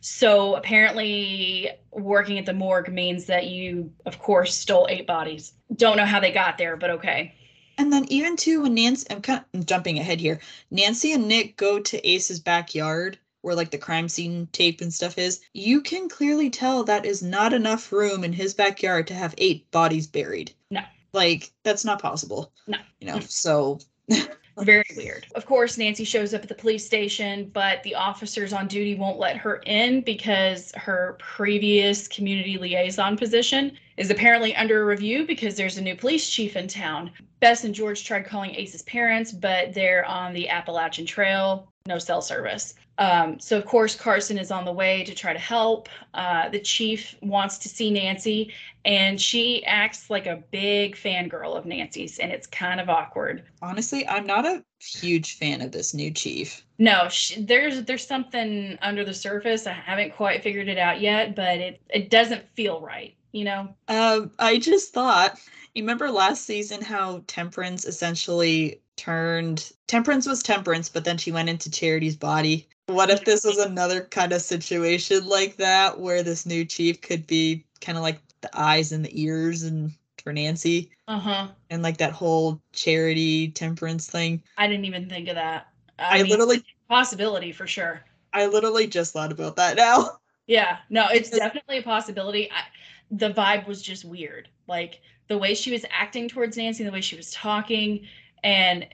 So 0.00 0.54
apparently, 0.54 1.68
working 1.90 2.38
at 2.38 2.46
the 2.46 2.52
morgue 2.52 2.92
means 2.92 3.26
that 3.26 3.48
you, 3.48 3.92
of 4.06 4.18
course, 4.20 4.54
stole 4.54 4.86
eight 4.88 5.06
bodies. 5.06 5.52
Don't 5.74 5.96
know 5.96 6.04
how 6.06 6.20
they 6.20 6.30
got 6.30 6.58
there, 6.58 6.76
but 6.76 6.90
okay. 6.90 7.34
And 7.78 7.92
then 7.92 8.06
even 8.08 8.36
too 8.36 8.62
when 8.62 8.74
Nancy 8.74 9.06
I'm 9.10 9.20
kind 9.20 9.40
of 9.40 9.44
I'm 9.52 9.64
jumping 9.64 9.98
ahead 9.98 10.20
here. 10.20 10.40
Nancy 10.70 11.12
and 11.12 11.28
Nick 11.28 11.56
go 11.56 11.80
to 11.80 12.08
Ace's 12.08 12.40
backyard 12.40 13.18
where 13.42 13.54
like 13.54 13.70
the 13.70 13.78
crime 13.78 14.08
scene 14.08 14.48
tape 14.52 14.80
and 14.80 14.92
stuff 14.92 15.18
is. 15.18 15.40
You 15.52 15.80
can 15.80 16.08
clearly 16.08 16.50
tell 16.50 16.84
that 16.84 17.04
is 17.04 17.22
not 17.22 17.52
enough 17.52 17.92
room 17.92 18.24
in 18.24 18.32
his 18.32 18.54
backyard 18.54 19.06
to 19.08 19.14
have 19.14 19.34
eight 19.38 19.70
bodies 19.70 20.06
buried. 20.06 20.52
No. 20.70 20.82
Like 21.12 21.52
that's 21.62 21.84
not 21.84 22.00
possible. 22.00 22.52
No. 22.66 22.78
You 23.00 23.08
know, 23.08 23.18
mm. 23.18 23.28
so 23.28 23.78
Very 24.58 24.84
weird. 24.96 25.26
Of 25.34 25.44
course, 25.44 25.76
Nancy 25.76 26.04
shows 26.04 26.32
up 26.32 26.42
at 26.42 26.48
the 26.48 26.54
police 26.54 26.84
station, 26.84 27.50
but 27.52 27.82
the 27.82 27.94
officers 27.94 28.54
on 28.54 28.66
duty 28.66 28.94
won't 28.94 29.18
let 29.18 29.36
her 29.36 29.56
in 29.66 30.00
because 30.00 30.72
her 30.76 31.16
previous 31.18 32.08
community 32.08 32.56
liaison 32.56 33.18
position 33.18 33.76
is 33.98 34.10
apparently 34.10 34.56
under 34.56 34.86
review 34.86 35.26
because 35.26 35.56
there's 35.56 35.76
a 35.76 35.82
new 35.82 35.94
police 35.94 36.30
chief 36.30 36.56
in 36.56 36.68
town. 36.68 37.10
Bess 37.40 37.64
and 37.64 37.74
George 37.74 38.04
tried 38.04 38.24
calling 38.24 38.54
Ace's 38.54 38.82
parents, 38.82 39.30
but 39.30 39.74
they're 39.74 40.06
on 40.06 40.32
the 40.32 40.48
Appalachian 40.48 41.04
Trail, 41.04 41.70
no 41.86 41.98
cell 41.98 42.22
service. 42.22 42.74
Um, 42.98 43.38
so, 43.38 43.58
of 43.58 43.66
course, 43.66 43.94
Carson 43.94 44.38
is 44.38 44.50
on 44.50 44.64
the 44.64 44.72
way 44.72 45.04
to 45.04 45.14
try 45.14 45.32
to 45.34 45.38
help. 45.38 45.88
Uh, 46.14 46.48
the 46.48 46.58
chief 46.58 47.14
wants 47.20 47.58
to 47.58 47.68
see 47.68 47.90
Nancy, 47.90 48.54
and 48.86 49.20
she 49.20 49.64
acts 49.66 50.08
like 50.08 50.26
a 50.26 50.42
big 50.50 50.96
fangirl 50.96 51.56
of 51.56 51.66
Nancy's, 51.66 52.18
and 52.18 52.32
it's 52.32 52.46
kind 52.46 52.80
of 52.80 52.88
awkward. 52.88 53.44
honestly, 53.60 54.08
I'm 54.08 54.26
not 54.26 54.46
a 54.46 54.64
huge 54.80 55.36
fan 55.36 55.60
of 55.60 55.72
this 55.72 55.92
new 55.92 56.10
chief. 56.10 56.64
No, 56.78 57.08
sh 57.08 57.36
there's 57.38 57.82
there's 57.84 58.06
something 58.06 58.78
under 58.80 59.04
the 59.04 59.14
surface. 59.14 59.66
I 59.66 59.72
haven't 59.72 60.14
quite 60.14 60.42
figured 60.42 60.68
it 60.68 60.78
out 60.78 61.00
yet, 61.00 61.34
but 61.36 61.58
it 61.58 61.80
it 61.90 62.10
doesn't 62.10 62.48
feel 62.54 62.80
right. 62.80 63.14
you 63.32 63.44
know? 63.44 63.68
Um, 63.88 64.30
I 64.38 64.58
just 64.58 64.92
thought, 64.94 65.38
you 65.74 65.82
remember 65.82 66.10
last 66.10 66.44
season 66.46 66.80
how 66.80 67.22
Temperance 67.26 67.84
essentially 67.84 68.80
turned 68.96 69.72
Temperance 69.86 70.26
was 70.26 70.42
Temperance, 70.42 70.88
but 70.88 71.04
then 71.04 71.18
she 71.18 71.32
went 71.32 71.48
into 71.48 71.70
Charity's 71.70 72.16
body. 72.16 72.68
What 72.86 73.10
if 73.10 73.24
this 73.24 73.44
was 73.44 73.58
another 73.58 74.04
kind 74.04 74.32
of 74.32 74.42
situation 74.42 75.26
like 75.26 75.56
that 75.56 75.98
where 75.98 76.22
this 76.22 76.46
new 76.46 76.64
chief 76.64 77.00
could 77.00 77.26
be 77.26 77.64
kind 77.80 77.98
of 77.98 78.02
like 78.02 78.20
the 78.40 78.50
eyes 78.58 78.92
and 78.92 79.04
the 79.04 79.22
ears 79.22 79.62
and 79.62 79.92
for 80.22 80.32
Nancy 80.32 80.90
Uh-huh. 81.08 81.48
and 81.70 81.82
like 81.82 81.98
that 81.98 82.12
whole 82.12 82.60
charity 82.72 83.48
temperance 83.48 84.08
thing? 84.08 84.42
I 84.56 84.66
didn't 84.66 84.84
even 84.84 85.08
think 85.08 85.28
of 85.28 85.34
that. 85.36 85.68
I, 85.98 86.18
I, 86.18 86.22
mean, 86.22 86.30
literally 86.30 86.64
possibility 86.88 87.52
for 87.52 87.66
sure. 87.66 88.02
I 88.32 88.46
literally 88.46 88.86
just 88.86 89.12
thought 89.12 89.32
about 89.32 89.56
that 89.56 89.76
now. 89.76 90.18
Yeah, 90.48 90.76
no, 90.90 91.08
it's 91.10 91.30
definitely 91.30 91.78
a 91.78 91.82
possibility. 91.82 92.48
I, 92.52 92.62
the 93.10 93.32
vibe 93.32 93.66
was 93.66 93.82
just 93.82 94.04
weird. 94.04 94.48
Like 94.68 95.00
the 95.26 95.36
way 95.36 95.54
she 95.54 95.72
was 95.72 95.84
acting 95.90 96.28
towards 96.28 96.56
Nancy, 96.56 96.84
the 96.84 96.92
way 96.92 97.00
she 97.00 97.16
was 97.16 97.32
talking, 97.32 98.06
and 98.46 98.86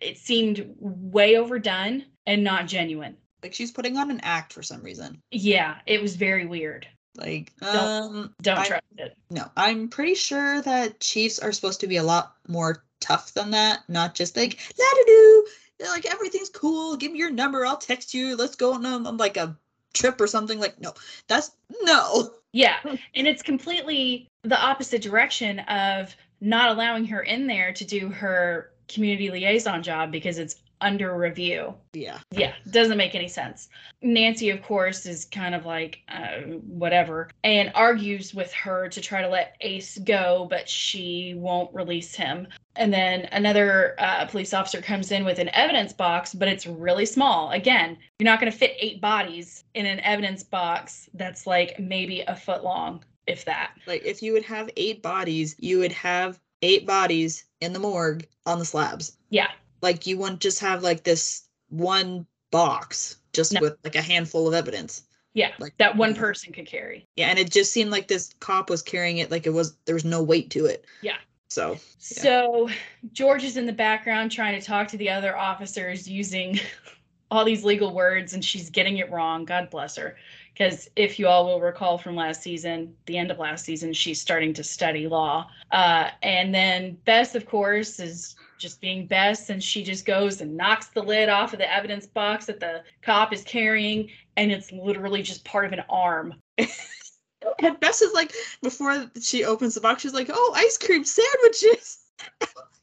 it, 0.00 0.18
seemed 0.18 0.74
way 0.78 1.36
overdone 1.36 2.04
and 2.26 2.44
not 2.44 2.66
genuine. 2.66 3.16
Like 3.42 3.54
she's 3.54 3.72
putting 3.72 3.96
on 3.96 4.10
an 4.10 4.20
act 4.22 4.52
for 4.52 4.62
some 4.62 4.82
reason. 4.82 5.18
Yeah, 5.30 5.78
it 5.86 6.00
was 6.02 6.14
very 6.14 6.46
weird. 6.46 6.86
Like 7.16 7.52
Don't- 7.60 7.76
um 7.76 8.34
Don't 8.42 8.64
trust 8.64 8.82
it. 8.98 9.16
No, 9.30 9.50
I'm 9.56 9.88
pretty 9.88 10.14
sure 10.14 10.60
that 10.62 11.00
chiefs 11.00 11.38
are 11.38 11.52
supposed 11.52 11.80
to 11.80 11.86
be 11.86 11.96
a 11.96 12.02
lot 12.02 12.34
more 12.46 12.84
tough 13.00 13.32
than 13.32 13.50
that, 13.52 13.80
not 13.88 14.14
just 14.14 14.36
like 14.36 14.58
la 14.78 14.84
da 14.84 15.02
do, 15.06 15.46
like 15.88 16.06
everything's 16.06 16.50
cool. 16.50 16.96
Give 16.96 17.12
me 17.12 17.18
your 17.18 17.30
number, 17.30 17.64
I'll 17.66 17.78
text 17.78 18.14
you. 18.14 18.36
Let's 18.36 18.56
go 18.56 18.74
on, 18.74 18.84
um, 18.84 19.16
like 19.16 19.36
a 19.38 19.56
trip 19.94 20.20
or 20.20 20.26
something. 20.26 20.60
Like 20.60 20.80
no, 20.80 20.92
that's 21.28 21.52
no. 21.82 22.30
Yeah, 22.52 22.76
and 22.84 23.26
it's 23.26 23.42
completely 23.42 24.28
the 24.42 24.60
opposite 24.60 25.00
direction 25.02 25.60
of 25.60 26.14
not 26.42 26.70
allowing 26.70 27.06
her 27.06 27.22
in 27.22 27.46
there 27.46 27.72
to 27.72 27.84
do 27.84 28.08
her 28.08 28.71
community 28.88 29.30
liaison 29.30 29.82
job 29.82 30.10
because 30.12 30.38
it's 30.38 30.56
under 30.82 31.16
review. 31.16 31.74
Yeah, 31.94 32.18
Yeah, 32.30 32.52
doesn't 32.70 32.98
make 32.98 33.14
any 33.14 33.28
sense. 33.28 33.68
Nancy, 34.02 34.50
of 34.50 34.62
course, 34.62 35.06
is 35.06 35.24
kind 35.24 35.54
of 35.54 35.64
like 35.64 36.00
uh, 36.08 36.40
whatever 36.66 37.30
and 37.44 37.70
argues 37.74 38.34
with 38.34 38.52
her 38.52 38.88
to 38.88 39.00
try 39.00 39.22
to 39.22 39.28
let 39.28 39.56
Ace 39.60 39.96
go, 39.98 40.46
but 40.50 40.68
she 40.68 41.34
won't 41.36 41.72
release 41.72 42.14
him. 42.14 42.48
And 42.76 42.92
then 42.92 43.28
another 43.32 43.94
uh, 43.98 44.26
police 44.26 44.52
officer 44.52 44.82
comes 44.82 45.12
in 45.12 45.24
with 45.24 45.38
an 45.38 45.50
evidence 45.54 45.92
box, 45.92 46.34
but 46.34 46.48
it's 46.48 46.66
really 46.66 47.06
small. 47.06 47.50
Again, 47.50 47.96
you're 48.18 48.24
not 48.24 48.40
going 48.40 48.50
to 48.50 48.58
fit 48.58 48.76
eight 48.80 49.00
bodies 49.00 49.64
in 49.74 49.86
an 49.86 50.00
evidence 50.00 50.42
box 50.42 51.08
that's 51.14 51.46
like 51.46 51.78
maybe 51.78 52.22
a 52.22 52.34
foot 52.34 52.64
long, 52.64 53.04
if 53.26 53.44
that. 53.44 53.72
like 53.86 54.04
if 54.04 54.20
you 54.20 54.32
would 54.32 54.44
have 54.44 54.68
eight 54.76 55.02
bodies, 55.02 55.54
you 55.58 55.78
would 55.78 55.92
have 55.92 56.40
eight 56.62 56.86
bodies 56.86 57.44
in 57.62 57.72
the 57.72 57.78
morgue 57.78 58.26
on 58.44 58.58
the 58.58 58.64
slabs. 58.64 59.16
Yeah, 59.30 59.48
Like 59.80 60.06
you 60.06 60.18
wouldn't 60.18 60.40
just 60.40 60.58
have 60.60 60.82
like 60.82 61.04
this 61.04 61.48
one 61.68 62.26
box 62.50 63.16
just 63.32 63.52
No. 63.52 63.60
with 63.60 63.76
like 63.84 63.94
a 63.94 64.02
handful 64.02 64.46
of 64.46 64.52
evidence. 64.54 65.04
yeah, 65.34 65.52
Like 65.58 65.74
that 65.78 65.96
one 65.96 66.14
yeah. 66.14 66.20
person 66.20 66.52
could 66.52 66.66
carry. 66.66 67.06
Yeah, 67.16 67.28
and 67.28 67.38
it 67.38 67.50
just 67.50 67.72
seemed 67.72 67.90
like 67.90 68.08
this 68.08 68.34
cop 68.40 68.68
was 68.68 68.82
carrying 68.82 69.18
it 69.18 69.30
like 69.30 69.46
it 69.46 69.50
was 69.54 69.76
there 69.86 69.94
was 69.94 70.04
no 70.04 70.22
weight 70.22 70.50
to 70.50 70.66
it. 70.66 70.84
Yeah. 71.00 71.16
So 71.48 71.78
So 71.98 72.68
George 73.12 73.44
is 73.44 73.56
in 73.56 73.66
the 73.66 73.72
background 73.72 74.30
trying 74.32 74.58
to 74.60 74.66
talk 74.66 74.88
to 74.88 74.96
the 74.96 75.08
other 75.10 75.36
officers 75.36 76.08
using 76.08 76.58
all 77.30 77.44
these 77.44 77.64
legal 77.64 77.94
words, 77.94 78.34
and 78.34 78.44
she's 78.44 78.68
getting 78.70 78.98
it 78.98 79.10
wrong. 79.10 79.44
God 79.46 79.70
bless 79.70 79.96
her. 79.96 80.16
Because 80.52 80.88
if 80.96 81.18
you 81.18 81.28
all 81.28 81.46
will 81.46 81.60
recall 81.60 81.96
from 81.96 82.14
last 82.14 82.42
season, 82.42 82.94
the 83.06 83.16
end 83.16 83.30
of 83.30 83.38
last 83.38 83.64
season, 83.64 83.92
she's 83.92 84.20
starting 84.20 84.52
to 84.54 84.62
study 84.62 85.08
law. 85.08 85.48
Uh, 85.70 86.10
and 86.22 86.54
then 86.54 86.98
Bess, 87.04 87.34
of 87.34 87.46
course, 87.46 87.98
is 87.98 88.36
just 88.58 88.80
being 88.80 89.06
Bess, 89.06 89.50
and 89.50 89.62
she 89.62 89.82
just 89.82 90.04
goes 90.04 90.40
and 90.40 90.56
knocks 90.56 90.88
the 90.88 91.02
lid 91.02 91.28
off 91.28 91.52
of 91.52 91.58
the 91.58 91.72
evidence 91.72 92.06
box 92.06 92.46
that 92.46 92.60
the 92.60 92.82
cop 93.00 93.32
is 93.32 93.42
carrying, 93.44 94.10
and 94.36 94.52
it's 94.52 94.70
literally 94.72 95.22
just 95.22 95.44
part 95.44 95.64
of 95.64 95.72
an 95.72 95.84
arm. 95.88 96.34
and 96.58 97.80
Bess 97.80 98.02
is 98.02 98.12
like 98.12 98.32
before 98.62 99.10
she 99.20 99.44
opens 99.44 99.74
the 99.74 99.80
box, 99.80 100.02
she's 100.02 100.14
like, 100.14 100.30
"Oh, 100.32 100.52
ice 100.54 100.78
cream 100.78 101.04
sandwiches." 101.04 101.98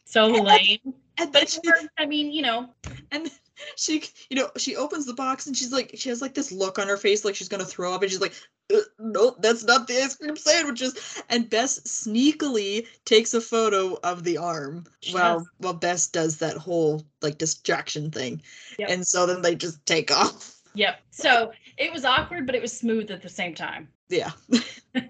So 0.05 0.27
lame. 0.43 0.79
And 1.17 1.33
then 1.33 1.43
But 1.43 1.49
she, 1.49 1.59
I 1.97 2.05
mean, 2.05 2.31
you 2.31 2.41
know, 2.41 2.69
and 3.11 3.29
she, 3.75 4.03
you 4.29 4.35
know, 4.37 4.49
she 4.57 4.75
opens 4.75 5.05
the 5.05 5.13
box 5.13 5.47
and 5.47 5.55
she's 5.55 5.71
like, 5.71 5.91
she 5.95 6.09
has 6.09 6.21
like 6.21 6.33
this 6.33 6.51
look 6.51 6.79
on 6.79 6.87
her 6.87 6.97
face, 6.97 7.23
like 7.25 7.35
she's 7.35 7.49
gonna 7.49 7.65
throw 7.65 7.93
up, 7.93 8.01
and 8.01 8.11
she's 8.11 8.21
like, 8.21 8.33
uh, 8.73 8.79
"No, 8.99 9.35
that's 9.39 9.63
not 9.63 9.87
the 9.87 9.97
ice 10.03 10.15
cream 10.15 10.35
sandwiches." 10.35 11.21
And 11.29 11.49
Bess 11.49 11.79
sneakily 11.81 12.87
takes 13.05 13.33
a 13.33 13.41
photo 13.41 13.97
of 14.03 14.23
the 14.23 14.37
arm 14.37 14.85
She 15.01 15.13
while 15.13 15.39
does. 15.39 15.47
while 15.57 15.73
Bess 15.73 16.07
does 16.07 16.37
that 16.37 16.57
whole 16.57 17.03
like 17.21 17.37
distraction 17.37 18.11
thing, 18.11 18.41
Yep. 18.77 18.89
and 18.89 19.07
so 19.07 19.25
then 19.25 19.41
they 19.41 19.55
just 19.55 19.85
take 19.85 20.11
off. 20.11 20.55
Yep. 20.75 20.99
So 21.11 21.51
it 21.77 21.91
was 21.91 22.05
awkward, 22.05 22.45
but 22.45 22.55
it 22.55 22.61
was 22.61 22.71
smooth 22.77 23.09
at 23.11 23.21
the 23.21 23.29
same 23.29 23.55
time. 23.55 23.89
Yeah. 24.09 24.31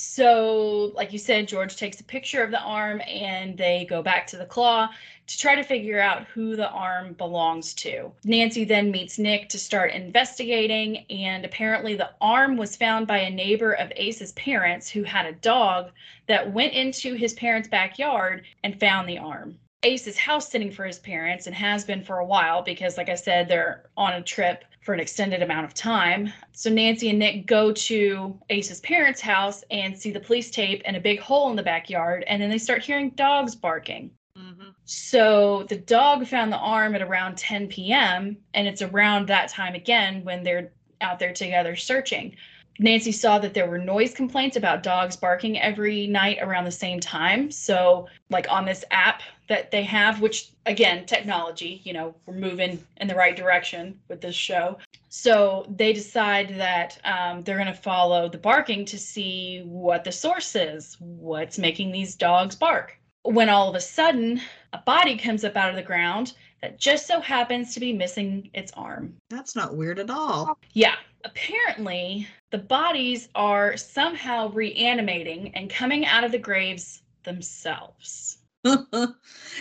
So, 0.00 0.92
like 0.94 1.12
you 1.12 1.18
said, 1.18 1.48
George 1.48 1.74
takes 1.74 1.98
a 1.98 2.04
picture 2.04 2.44
of 2.44 2.52
the 2.52 2.60
arm 2.60 3.02
and 3.04 3.58
they 3.58 3.84
go 3.90 4.00
back 4.00 4.28
to 4.28 4.36
the 4.36 4.46
claw 4.46 4.90
to 5.26 5.38
try 5.38 5.56
to 5.56 5.64
figure 5.64 6.00
out 6.00 6.22
who 6.28 6.54
the 6.54 6.70
arm 6.70 7.14
belongs 7.14 7.74
to. 7.74 8.12
Nancy 8.22 8.62
then 8.62 8.92
meets 8.92 9.18
Nick 9.18 9.48
to 9.48 9.58
start 9.58 9.90
investigating, 9.90 10.98
and 11.10 11.44
apparently, 11.44 11.96
the 11.96 12.10
arm 12.20 12.56
was 12.56 12.76
found 12.76 13.08
by 13.08 13.18
a 13.18 13.30
neighbor 13.30 13.72
of 13.72 13.92
Ace's 13.96 14.30
parents 14.32 14.88
who 14.88 15.02
had 15.02 15.26
a 15.26 15.32
dog 15.32 15.90
that 16.28 16.52
went 16.52 16.74
into 16.74 17.14
his 17.14 17.32
parents' 17.32 17.66
backyard 17.66 18.44
and 18.62 18.78
found 18.78 19.08
the 19.08 19.18
arm. 19.18 19.58
Ace 19.82 20.06
is 20.06 20.16
house 20.16 20.48
sitting 20.48 20.70
for 20.70 20.84
his 20.84 21.00
parents 21.00 21.48
and 21.48 21.56
has 21.56 21.84
been 21.84 22.04
for 22.04 22.18
a 22.18 22.24
while 22.24 22.62
because, 22.62 22.96
like 22.96 23.08
I 23.08 23.16
said, 23.16 23.48
they're 23.48 23.82
on 23.96 24.12
a 24.12 24.22
trip 24.22 24.64
for 24.88 24.94
an 24.94 25.00
extended 25.00 25.42
amount 25.42 25.66
of 25.66 25.74
time. 25.74 26.32
So 26.52 26.70
Nancy 26.70 27.10
and 27.10 27.18
Nick 27.18 27.44
go 27.44 27.72
to 27.72 28.40
Ace's 28.48 28.80
parents' 28.80 29.20
house 29.20 29.62
and 29.70 29.94
see 29.94 30.10
the 30.10 30.18
police 30.18 30.50
tape 30.50 30.80
and 30.86 30.96
a 30.96 31.00
big 31.00 31.20
hole 31.20 31.50
in 31.50 31.56
the 31.56 31.62
backyard, 31.62 32.24
and 32.26 32.40
then 32.40 32.48
they 32.48 32.56
start 32.56 32.82
hearing 32.82 33.10
dogs 33.10 33.54
barking. 33.54 34.10
Mhm. 34.38 34.72
So 34.86 35.64
the 35.64 35.76
dog 35.76 36.26
found 36.26 36.50
the 36.50 36.56
arm 36.56 36.94
at 36.94 37.02
around 37.02 37.36
10 37.36 37.68
p.m., 37.68 38.38
and 38.54 38.66
it's 38.66 38.80
around 38.80 39.26
that 39.26 39.50
time 39.50 39.74
again 39.74 40.24
when 40.24 40.42
they're 40.42 40.72
out 41.02 41.18
there 41.18 41.34
together 41.34 41.76
searching. 41.76 42.34
Nancy 42.78 43.12
saw 43.12 43.38
that 43.40 43.54
there 43.54 43.68
were 43.68 43.78
noise 43.78 44.14
complaints 44.14 44.56
about 44.56 44.82
dogs 44.82 45.16
barking 45.16 45.60
every 45.60 46.06
night 46.06 46.38
around 46.40 46.64
the 46.64 46.70
same 46.70 47.00
time. 47.00 47.50
So, 47.50 48.06
like 48.30 48.46
on 48.50 48.64
this 48.64 48.84
app 48.90 49.22
that 49.48 49.70
they 49.70 49.82
have, 49.82 50.20
which 50.20 50.50
again, 50.66 51.06
technology, 51.06 51.80
you 51.84 51.92
know, 51.92 52.14
we're 52.26 52.34
moving 52.34 52.84
in 52.98 53.08
the 53.08 53.14
right 53.14 53.34
direction 53.34 53.98
with 54.08 54.20
this 54.20 54.36
show. 54.36 54.78
So 55.08 55.66
they 55.74 55.92
decide 55.92 56.50
that 56.58 56.98
um, 57.04 57.42
they're 57.42 57.56
going 57.56 57.66
to 57.68 57.74
follow 57.74 58.28
the 58.28 58.38
barking 58.38 58.84
to 58.86 58.98
see 58.98 59.62
what 59.64 60.04
the 60.04 60.12
source 60.12 60.54
is, 60.54 60.96
what's 61.00 61.58
making 61.58 61.90
these 61.90 62.14
dogs 62.14 62.54
bark. 62.54 62.98
When 63.22 63.48
all 63.48 63.68
of 63.68 63.74
a 63.74 63.80
sudden, 63.80 64.40
a 64.72 64.78
body 64.78 65.16
comes 65.16 65.44
up 65.44 65.56
out 65.56 65.70
of 65.70 65.76
the 65.76 65.82
ground 65.82 66.34
that 66.60 66.78
just 66.78 67.06
so 67.06 67.20
happens 67.20 67.74
to 67.74 67.80
be 67.80 67.92
missing 67.92 68.50
its 68.54 68.72
arm. 68.72 69.14
That's 69.30 69.54
not 69.54 69.76
weird 69.76 69.98
at 69.98 70.10
all. 70.10 70.58
Yeah, 70.72 70.96
apparently 71.24 72.26
the 72.50 72.58
bodies 72.58 73.28
are 73.34 73.76
somehow 73.76 74.50
reanimating 74.50 75.54
and 75.54 75.70
coming 75.70 76.06
out 76.06 76.24
of 76.24 76.32
the 76.32 76.38
graves 76.38 77.02
themselves. 77.24 78.38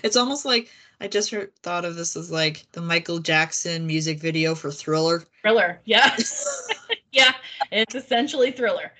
it's 0.03 0.15
almost 0.15 0.45
like 0.45 0.69
I 0.99 1.07
just 1.07 1.29
heard, 1.29 1.55
thought 1.61 1.85
of 1.85 1.95
this 1.95 2.15
as 2.15 2.31
like 2.31 2.65
the 2.71 2.81
Michael 2.81 3.19
Jackson 3.19 3.85
music 3.85 4.19
video 4.19 4.55
for 4.55 4.71
Thriller. 4.71 5.23
Thriller, 5.41 5.79
yeah. 5.85 6.15
yeah, 7.11 7.33
it's 7.71 7.95
essentially 7.95 8.51
thriller. 8.51 8.91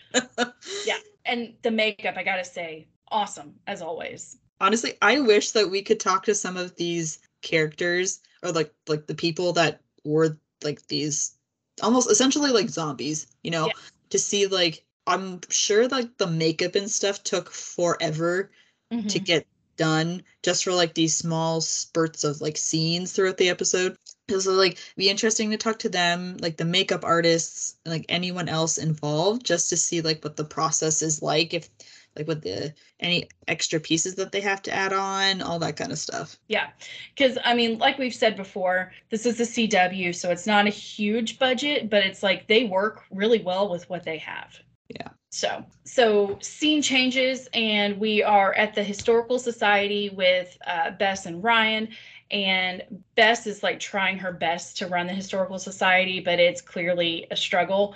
Yeah. 0.86 0.98
And 1.26 1.54
the 1.62 1.72
makeup, 1.72 2.16
I 2.18 2.24
gotta 2.24 2.46
say, 2.46 2.88
awesome 3.10 3.56
as 3.66 3.82
always. 3.82 4.38
Honestly, 4.60 4.94
I 5.02 5.20
wish 5.20 5.52
that 5.52 5.70
we 5.70 5.82
could 5.82 6.00
talk 6.00 6.24
to 6.26 6.36
some 6.36 6.58
of 6.58 6.76
these 6.76 7.20
characters 7.42 8.22
or 8.44 8.52
like 8.52 8.74
like 8.88 9.08
the 9.08 9.16
people 9.16 9.54
that 9.54 9.82
were 10.04 10.38
like 10.64 10.86
these 10.88 11.38
almost 11.82 12.10
essentially 12.10 12.52
like 12.52 12.70
zombies, 12.70 13.28
you 13.44 13.52
know, 13.52 13.68
Yeah. 13.68 13.74
to 14.10 14.20
see 14.20 14.48
like 14.48 14.84
I'm 15.06 15.40
sure 15.50 15.88
like 15.88 16.18
the 16.18 16.28
makeup 16.28 16.76
and 16.76 16.90
stuff 16.90 17.24
took 17.24 17.50
forever 17.52 18.52
to 18.92 19.20
Mhm. 19.20 19.26
get 19.26 19.48
done 19.78 20.24
just 20.44 20.64
for 20.64 20.74
like 20.74 20.96
these 20.96 21.16
small 21.16 21.62
spurts 21.62 22.24
of 22.24 22.42
like 22.42 22.58
scenes 22.58 23.12
throughout 23.14 23.38
the 23.38 23.50
episode. 23.50 23.96
So 24.30 24.52
like 24.54 24.80
be 24.98 25.10
interesting 25.10 25.52
to 25.52 25.58
talk 25.58 25.80
to 25.80 25.90
them, 25.90 26.38
like 26.42 26.58
the 26.58 26.66
makeup 26.66 27.06
artists, 27.06 27.76
and, 27.86 27.94
like 27.94 28.06
anyone 28.10 28.50
else 28.50 28.78
involved, 28.78 29.46
just 29.46 29.70
to 29.70 29.78
see 29.78 30.02
like 30.02 30.24
what 30.24 30.36
the 30.36 30.44
process 30.44 31.02
is 31.02 31.22
like, 31.22 31.54
if 31.54 31.70
like 32.18 32.28
with 32.28 32.42
the 32.42 32.74
any 33.00 33.30
extra 33.48 33.80
pieces 33.80 34.16
that 34.16 34.32
they 34.32 34.42
have 34.42 34.62
to 34.64 34.74
add 34.74 34.94
on, 34.94 35.42
all 35.42 35.60
that 35.60 35.78
kind 35.78 35.92
of 35.92 36.00
stuff. 36.00 36.38
Yeah, 36.48 36.70
because 37.16 37.38
I 37.44 37.54
mean, 37.54 37.78
like 37.78 37.98
we've 37.98 38.14
said 38.14 38.36
before, 38.36 38.92
this 39.10 39.26
is 39.26 39.38
the 39.38 39.44
CW, 39.44 40.16
so 40.16 40.32
it's 40.32 40.48
not 40.48 40.68
a 40.68 40.72
huge 40.72 41.40
budget, 41.40 41.90
but 41.90 42.06
it's 42.06 42.24
like 42.24 42.48
they 42.48 42.66
work 42.66 43.04
really 43.12 43.42
well 43.42 43.70
with 43.70 43.90
what 43.90 44.04
they 44.04 44.18
have. 44.18 44.60
Yeah. 44.90 45.10
So, 45.30 45.64
so 45.84 46.38
scene 46.42 46.82
changes, 46.82 47.48
and 47.54 48.00
we 48.00 48.24
are 48.24 48.54
at 48.54 48.74
the 48.74 48.84
historical 48.84 49.40
society 49.40 50.10
with 50.10 50.58
uh, 50.66 50.92
Bess 50.92 51.26
and 51.26 51.44
Ryan. 51.44 51.90
And 52.32 52.84
Bess 53.16 53.48
is 53.48 53.64
like 53.64 53.80
trying 53.80 54.18
her 54.20 54.32
best 54.32 54.78
to 54.78 54.88
run 54.88 55.08
the 55.08 55.14
historical 55.14 55.60
society, 55.60 56.20
but 56.20 56.40
it's 56.40 56.62
clearly 56.62 57.28
a 57.32 57.38
struggle. 57.38 57.96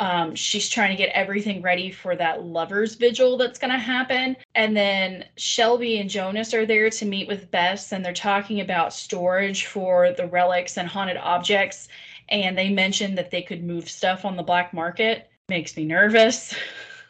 Um, 0.00 0.34
she's 0.34 0.70
trying 0.70 0.90
to 0.90 0.96
get 0.96 1.10
everything 1.14 1.60
ready 1.60 1.90
for 1.90 2.16
that 2.16 2.42
lovers 2.42 2.94
vigil 2.94 3.36
that's 3.36 3.58
going 3.58 3.70
to 3.70 3.78
happen. 3.78 4.34
And 4.54 4.74
then 4.74 5.26
Shelby 5.36 5.98
and 5.98 6.08
Jonas 6.08 6.54
are 6.54 6.64
there 6.64 6.88
to 6.88 7.04
meet 7.04 7.28
with 7.28 7.50
Bess, 7.50 7.92
and 7.92 8.02
they're 8.02 8.14
talking 8.14 8.62
about 8.62 8.94
storage 8.94 9.66
for 9.66 10.12
the 10.12 10.26
relics 10.26 10.78
and 10.78 10.88
haunted 10.88 11.18
objects. 11.18 11.88
And 12.30 12.56
they 12.56 12.70
mentioned 12.70 13.18
that 13.18 13.30
they 13.30 13.42
could 13.42 13.62
move 13.62 13.90
stuff 13.90 14.24
on 14.24 14.36
the 14.36 14.42
black 14.42 14.72
market 14.72 15.30
makes 15.50 15.76
me 15.76 15.84
nervous. 15.84 16.54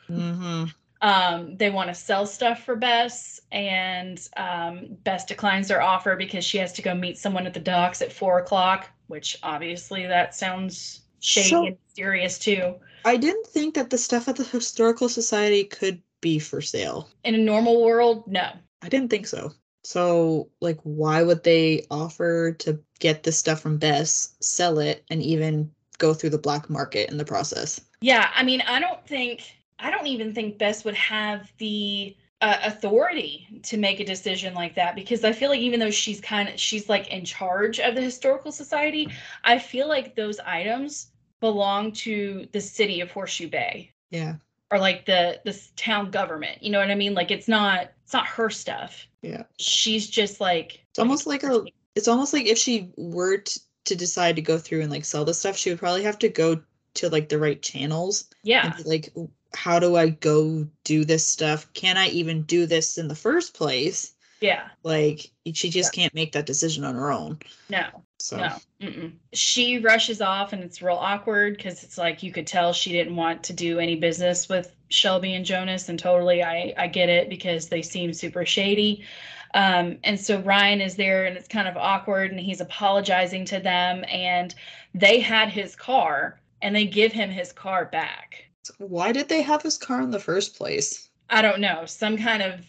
Mm-hmm. 0.08 0.64
Um, 1.02 1.56
they 1.56 1.70
want 1.70 1.88
to 1.88 1.94
sell 1.94 2.26
stuff 2.26 2.64
for 2.64 2.74
Bess, 2.74 3.40
and 3.52 4.20
um, 4.36 4.98
Bess 5.04 5.24
declines 5.24 5.68
their 5.68 5.80
offer 5.80 6.16
because 6.16 6.44
she 6.44 6.58
has 6.58 6.72
to 6.72 6.82
go 6.82 6.94
meet 6.94 7.16
someone 7.16 7.46
at 7.46 7.54
the 7.54 7.60
docks 7.60 8.02
at 8.02 8.12
four 8.12 8.40
o'clock, 8.40 8.90
which 9.06 9.38
obviously 9.42 10.06
that 10.06 10.34
sounds 10.34 10.99
shady 11.20 11.48
So- 11.48 11.66
and 11.66 11.76
mysterious 11.86 12.38
too. 12.38 12.74
I 13.04 13.16
didn't 13.16 13.46
think 13.46 13.74
that 13.74 13.88
the 13.88 13.96
stuff 13.96 14.28
at 14.28 14.36
the 14.36 14.44
historical 14.44 15.08
society 15.08 15.64
could 15.64 16.02
be 16.20 16.38
for 16.38 16.60
sale. 16.60 17.08
In 17.24 17.34
a 17.34 17.38
normal 17.38 17.82
world, 17.82 18.26
no. 18.26 18.50
I 18.82 18.88
didn't 18.88 19.10
think 19.10 19.26
so. 19.26 19.52
So, 19.84 20.50
like, 20.60 20.78
why 20.82 21.22
would 21.22 21.42
they 21.42 21.86
offer 21.90 22.52
to 22.52 22.78
get 22.98 23.22
this 23.22 23.38
stuff 23.38 23.60
from 23.60 23.78
Bess, 23.78 24.34
sell 24.40 24.78
it, 24.78 25.04
and 25.10 25.22
even 25.22 25.70
go 25.96 26.12
through 26.12 26.30
the 26.30 26.38
black 26.38 26.68
market 26.68 27.10
in 27.10 27.16
the 27.16 27.24
process? 27.24 27.80
Yeah, 28.02 28.30
I 28.34 28.42
mean, 28.42 28.60
I 28.62 28.78
don't 28.78 29.06
think, 29.06 29.42
I 29.78 29.90
don't 29.90 30.06
even 30.06 30.34
think 30.34 30.58
Bess 30.58 30.84
would 30.84 30.94
have 30.94 31.50
the 31.56 32.14
uh, 32.40 32.58
authority 32.64 33.60
to 33.64 33.76
make 33.76 34.00
a 34.00 34.04
decision 34.04 34.54
like 34.54 34.74
that 34.74 34.94
because 34.94 35.24
I 35.24 35.32
feel 35.32 35.50
like 35.50 35.60
even 35.60 35.78
though 35.80 35.90
she's 35.90 36.20
kind 36.20 36.48
of, 36.48 36.58
she's 36.58 36.88
like 36.88 37.08
in 37.08 37.24
charge 37.24 37.78
of 37.80 37.94
the 37.94 38.00
historical 38.00 38.50
society, 38.52 39.08
I 39.44 39.58
feel 39.58 39.88
like 39.88 40.14
those 40.16 40.38
items 40.40 41.08
belong 41.40 41.92
to 41.92 42.46
the 42.52 42.60
city 42.60 43.00
of 43.00 43.10
Horseshoe 43.10 43.48
Bay 43.48 43.92
Yeah. 44.10 44.36
or 44.70 44.78
like 44.78 45.04
the 45.06 45.40
the 45.44 45.58
town 45.76 46.10
government. 46.10 46.62
You 46.62 46.70
know 46.70 46.78
what 46.80 46.90
I 46.90 46.94
mean? 46.94 47.14
Like 47.14 47.30
it's 47.30 47.48
not 47.48 47.92
it's 48.04 48.12
not 48.12 48.26
her 48.26 48.50
stuff. 48.50 49.06
Yeah. 49.22 49.44
She's 49.58 50.08
just 50.08 50.40
like 50.40 50.84
It's 50.90 50.98
almost 50.98 51.26
like 51.26 51.42
a 51.42 51.64
it's 51.94 52.08
almost 52.08 52.32
like 52.32 52.46
if 52.46 52.58
she 52.58 52.90
were 52.96 53.38
to 53.84 53.96
decide 53.96 54.36
to 54.36 54.42
go 54.42 54.58
through 54.58 54.82
and 54.82 54.90
like 54.90 55.04
sell 55.04 55.24
the 55.24 55.34
stuff, 55.34 55.56
she 55.56 55.70
would 55.70 55.78
probably 55.78 56.04
have 56.04 56.18
to 56.20 56.28
go 56.28 56.62
to 56.94 57.08
like 57.08 57.28
the 57.28 57.38
right 57.38 57.62
channels 57.62 58.24
yeah 58.42 58.76
like 58.84 59.12
how 59.54 59.78
do 59.78 59.96
I 59.96 60.10
go 60.10 60.66
do 60.84 61.04
this 61.04 61.26
stuff? 61.26 61.72
Can 61.72 61.96
I 61.96 62.08
even 62.08 62.42
do 62.42 62.66
this 62.66 62.98
in 62.98 63.08
the 63.08 63.14
first 63.14 63.54
place? 63.54 64.14
yeah 64.40 64.68
Like 64.82 65.30
she 65.52 65.70
just 65.70 65.92
can't 65.92 66.14
make 66.14 66.32
that 66.32 66.46
decision 66.46 66.84
on 66.84 66.94
her 66.94 67.12
own. 67.12 67.38
no 67.68 67.86
So 68.18 68.36
no 68.38 68.56
mm-mm. 68.80 69.12
she 69.32 69.78
rushes 69.78 70.20
off 70.20 70.52
and 70.52 70.62
it's 70.62 70.82
real 70.82 70.96
awkward 70.96 71.56
because 71.56 71.84
it's 71.84 71.98
like 71.98 72.22
you 72.22 72.32
could 72.32 72.46
tell 72.46 72.72
she 72.72 72.92
didn't 72.92 73.16
want 73.16 73.42
to 73.44 73.52
do 73.52 73.78
any 73.78 73.96
business 73.96 74.48
with 74.48 74.74
Shelby 74.88 75.34
and 75.34 75.44
Jonas 75.44 75.88
and 75.88 75.98
totally 75.98 76.42
I 76.42 76.74
I 76.76 76.86
get 76.86 77.08
it 77.08 77.28
because 77.28 77.68
they 77.68 77.82
seem 77.82 78.12
super 78.12 78.44
shady. 78.44 79.04
Um, 79.52 79.98
and 80.04 80.18
so 80.18 80.40
Ryan 80.40 80.80
is 80.80 80.94
there 80.94 81.26
and 81.26 81.36
it's 81.36 81.48
kind 81.48 81.66
of 81.66 81.76
awkward 81.76 82.30
and 82.30 82.38
he's 82.38 82.60
apologizing 82.60 83.44
to 83.46 83.58
them 83.58 84.04
and 84.08 84.54
they 84.94 85.18
had 85.18 85.48
his 85.48 85.74
car 85.74 86.40
and 86.62 86.74
they 86.74 86.86
give 86.86 87.12
him 87.12 87.30
his 87.30 87.52
car 87.52 87.86
back. 87.86 88.49
Why 88.78 89.12
did 89.12 89.28
they 89.28 89.42
have 89.42 89.62
this 89.62 89.76
car 89.76 90.00
in 90.00 90.10
the 90.10 90.20
first 90.20 90.56
place? 90.56 91.08
I 91.28 91.42
don't 91.42 91.60
know, 91.60 91.84
some 91.86 92.16
kind 92.16 92.42
of 92.42 92.64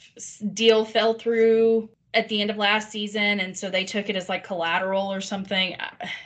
deal 0.53 0.85
fell 0.85 1.15
through 1.15 1.89
at 2.13 2.27
the 2.27 2.41
end 2.41 2.51
of 2.51 2.57
last 2.57 2.91
season, 2.91 3.39
and 3.39 3.57
so 3.57 3.69
they 3.69 3.85
took 3.85 4.09
it 4.09 4.15
as 4.15 4.29
like 4.29 4.43
collateral 4.43 5.11
or 5.11 5.21
something. 5.21 5.75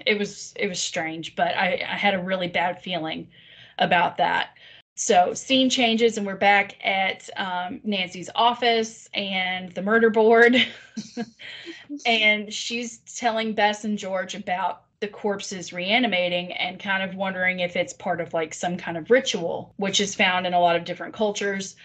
It 0.05 0.17
was 0.17 0.53
it 0.55 0.67
was 0.67 0.79
strange, 0.79 1.35
but 1.35 1.55
I, 1.55 1.83
I 1.87 1.95
had 1.95 2.13
a 2.13 2.19
really 2.19 2.47
bad 2.47 2.81
feeling 2.81 3.27
about 3.79 4.17
that. 4.17 4.49
So 4.95 5.33
scene 5.33 5.69
changes, 5.69 6.17
and 6.17 6.25
we're 6.25 6.35
back 6.35 6.75
at 6.85 7.29
um, 7.37 7.81
Nancy's 7.83 8.29
office 8.33 9.09
and 9.13 9.71
the 9.73 9.81
murder 9.81 10.09
board, 10.09 10.55
and 12.05 12.51
she's 12.53 12.99
telling 12.99 13.53
Bess 13.53 13.83
and 13.83 13.97
George 13.97 14.35
about 14.35 14.84
the 15.05 15.11
corpses 15.11 15.71
reanimating 15.71 16.51
and 16.53 16.79
kind 16.79 17.07
of 17.07 17.15
wondering 17.15 17.59
if 17.59 17.75
it's 17.75 17.93
part 17.93 18.19
of 18.19 18.33
like 18.33 18.55
some 18.55 18.75
kind 18.75 18.97
of 18.97 19.11
ritual, 19.11 19.71
which 19.77 20.01
is 20.01 20.15
found 20.15 20.47
in 20.47 20.55
a 20.55 20.59
lot 20.59 20.75
of 20.75 20.83
different 20.83 21.13
cultures. 21.13 21.75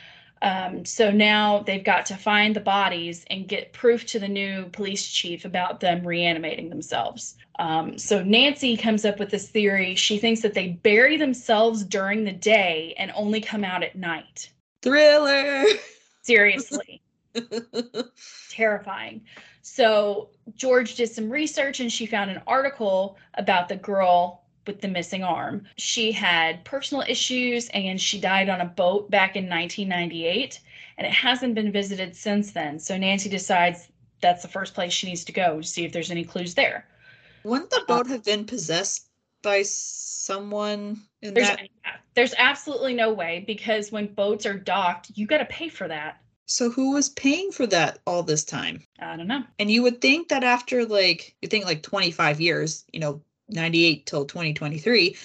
Um, 0.40 0.86
so 0.86 1.10
now 1.10 1.58
they've 1.58 1.84
got 1.84 2.06
to 2.06 2.16
find 2.16 2.56
the 2.56 2.60
bodies 2.60 3.26
and 3.28 3.46
get 3.46 3.74
proof 3.74 4.06
to 4.06 4.18
the 4.18 4.26
new 4.26 4.70
police 4.72 5.06
chief 5.06 5.44
about 5.44 5.80
them 5.80 6.06
reanimating 6.06 6.70
themselves. 6.70 7.36
Um, 7.58 7.98
so 7.98 8.24
Nancy 8.24 8.74
comes 8.74 9.04
up 9.04 9.18
with 9.18 9.28
this 9.28 9.50
theory. 9.50 9.94
She 9.94 10.16
thinks 10.16 10.40
that 10.40 10.54
they 10.54 10.68
bury 10.82 11.18
themselves 11.18 11.84
during 11.84 12.24
the 12.24 12.32
day 12.32 12.94
and 12.96 13.12
only 13.14 13.42
come 13.42 13.64
out 13.64 13.82
at 13.82 13.96
night. 13.96 14.48
Thriller. 14.80 15.64
Seriously, 16.22 17.02
terrifying. 18.48 19.20
So 19.62 20.30
George 20.54 20.94
did 20.94 21.10
some 21.10 21.30
research 21.30 21.80
and 21.80 21.92
she 21.92 22.06
found 22.06 22.30
an 22.30 22.42
article 22.46 23.18
about 23.34 23.68
the 23.68 23.76
girl 23.76 24.44
with 24.66 24.80
the 24.80 24.88
missing 24.88 25.24
arm. 25.24 25.66
She 25.76 26.12
had 26.12 26.64
personal 26.64 27.04
issues 27.08 27.68
and 27.70 28.00
she 28.00 28.20
died 28.20 28.48
on 28.48 28.60
a 28.60 28.66
boat 28.66 29.10
back 29.10 29.36
in 29.36 29.48
1998 29.48 30.60
and 30.98 31.06
it 31.06 31.12
hasn't 31.12 31.54
been 31.54 31.72
visited 31.72 32.14
since 32.14 32.52
then. 32.52 32.78
So 32.78 32.96
Nancy 32.96 33.28
decides 33.28 33.88
that's 34.20 34.42
the 34.42 34.48
first 34.48 34.74
place 34.74 34.92
she 34.92 35.06
needs 35.06 35.24
to 35.24 35.32
go 35.32 35.60
to 35.60 35.66
see 35.66 35.84
if 35.84 35.92
there's 35.92 36.10
any 36.10 36.24
clues 36.24 36.54
there. 36.54 36.86
Wouldn't 37.44 37.70
the 37.70 37.84
boat 37.88 38.06
uh, 38.06 38.10
have 38.10 38.24
been 38.24 38.44
possessed 38.44 39.06
by 39.42 39.62
someone 39.62 41.00
in 41.22 41.34
There's 41.34 41.48
that? 41.48 41.60
there's 42.14 42.34
absolutely 42.36 42.94
no 42.94 43.12
way 43.12 43.44
because 43.46 43.90
when 43.90 44.12
boats 44.12 44.44
are 44.44 44.58
docked, 44.58 45.10
you 45.14 45.26
got 45.26 45.38
to 45.38 45.46
pay 45.46 45.68
for 45.68 45.88
that. 45.88 46.20
So 46.50 46.68
who 46.68 46.90
was 46.90 47.08
paying 47.10 47.52
for 47.52 47.64
that 47.68 48.00
all 48.08 48.24
this 48.24 48.42
time? 48.44 48.82
I 48.98 49.16
don't 49.16 49.28
know. 49.28 49.44
And 49.60 49.70
you 49.70 49.84
would 49.84 50.00
think 50.00 50.28
that 50.28 50.42
after 50.42 50.84
like 50.84 51.36
you 51.40 51.48
think 51.48 51.64
like 51.64 51.80
25 51.84 52.40
years, 52.40 52.84
you 52.92 52.98
know, 52.98 53.22
98 53.48 54.04
till 54.04 54.24
2023, 54.24 55.16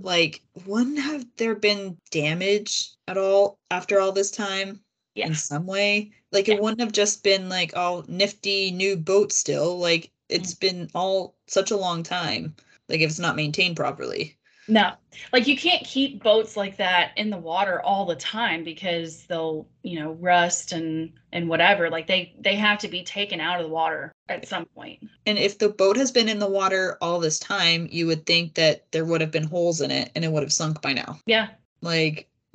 like 0.00 0.40
wouldn't 0.64 0.98
have 0.98 1.26
there 1.36 1.54
been 1.54 1.98
damage 2.10 2.92
at 3.08 3.18
all 3.18 3.58
after 3.70 4.00
all 4.00 4.10
this 4.12 4.30
time 4.30 4.80
Yeah. 5.14 5.26
in 5.26 5.34
some 5.34 5.66
way? 5.66 6.12
Like 6.32 6.48
Yeah. 6.48 6.54
it 6.54 6.62
wouldn't 6.62 6.80
have 6.80 6.92
just 6.92 7.22
been 7.22 7.50
like 7.50 7.76
all 7.76 8.06
nifty 8.08 8.70
new 8.70 8.96
boat 8.96 9.32
still. 9.34 9.76
Like 9.78 10.10
it's 10.30 10.54
Mm. 10.54 10.60
been 10.60 10.90
all 10.94 11.36
such 11.46 11.70
a 11.70 11.76
long 11.76 12.02
time. 12.02 12.56
Like 12.88 13.00
if 13.00 13.10
it's 13.10 13.18
not 13.18 13.36
maintained 13.36 13.76
properly. 13.76 14.38
No, 14.70 14.92
like 15.32 15.48
you 15.48 15.56
can't 15.56 15.84
keep 15.84 16.22
boats 16.22 16.56
like 16.56 16.76
that 16.76 17.10
in 17.16 17.28
the 17.28 17.36
water 17.36 17.82
all 17.82 18.06
the 18.06 18.14
time 18.14 18.62
because 18.62 19.24
they'll, 19.24 19.66
you 19.82 19.98
know, 19.98 20.12
rust 20.12 20.70
and 20.72 21.12
and 21.32 21.48
whatever. 21.48 21.90
Like 21.90 22.06
they 22.06 22.34
they 22.38 22.54
have 22.54 22.78
to 22.78 22.88
be 22.88 23.02
taken 23.02 23.40
out 23.40 23.60
of 23.60 23.66
the 23.66 23.72
water 23.72 24.12
at 24.28 24.46
some 24.46 24.66
point. 24.66 25.00
And 25.26 25.38
if 25.38 25.58
the 25.58 25.68
boat 25.68 25.96
has 25.96 26.12
been 26.12 26.28
in 26.28 26.38
the 26.38 26.48
water 26.48 26.96
all 27.00 27.18
this 27.18 27.40
time, 27.40 27.88
you 27.90 28.06
would 28.06 28.26
think 28.26 28.54
that 28.54 28.90
there 28.92 29.04
would 29.04 29.20
have 29.20 29.32
been 29.32 29.44
holes 29.44 29.80
in 29.80 29.90
it 29.90 30.12
and 30.14 30.24
it 30.24 30.30
would 30.30 30.44
have 30.44 30.52
sunk 30.52 30.80
by 30.80 30.92
now. 30.92 31.18
Yeah, 31.26 31.48
Like 31.82 32.28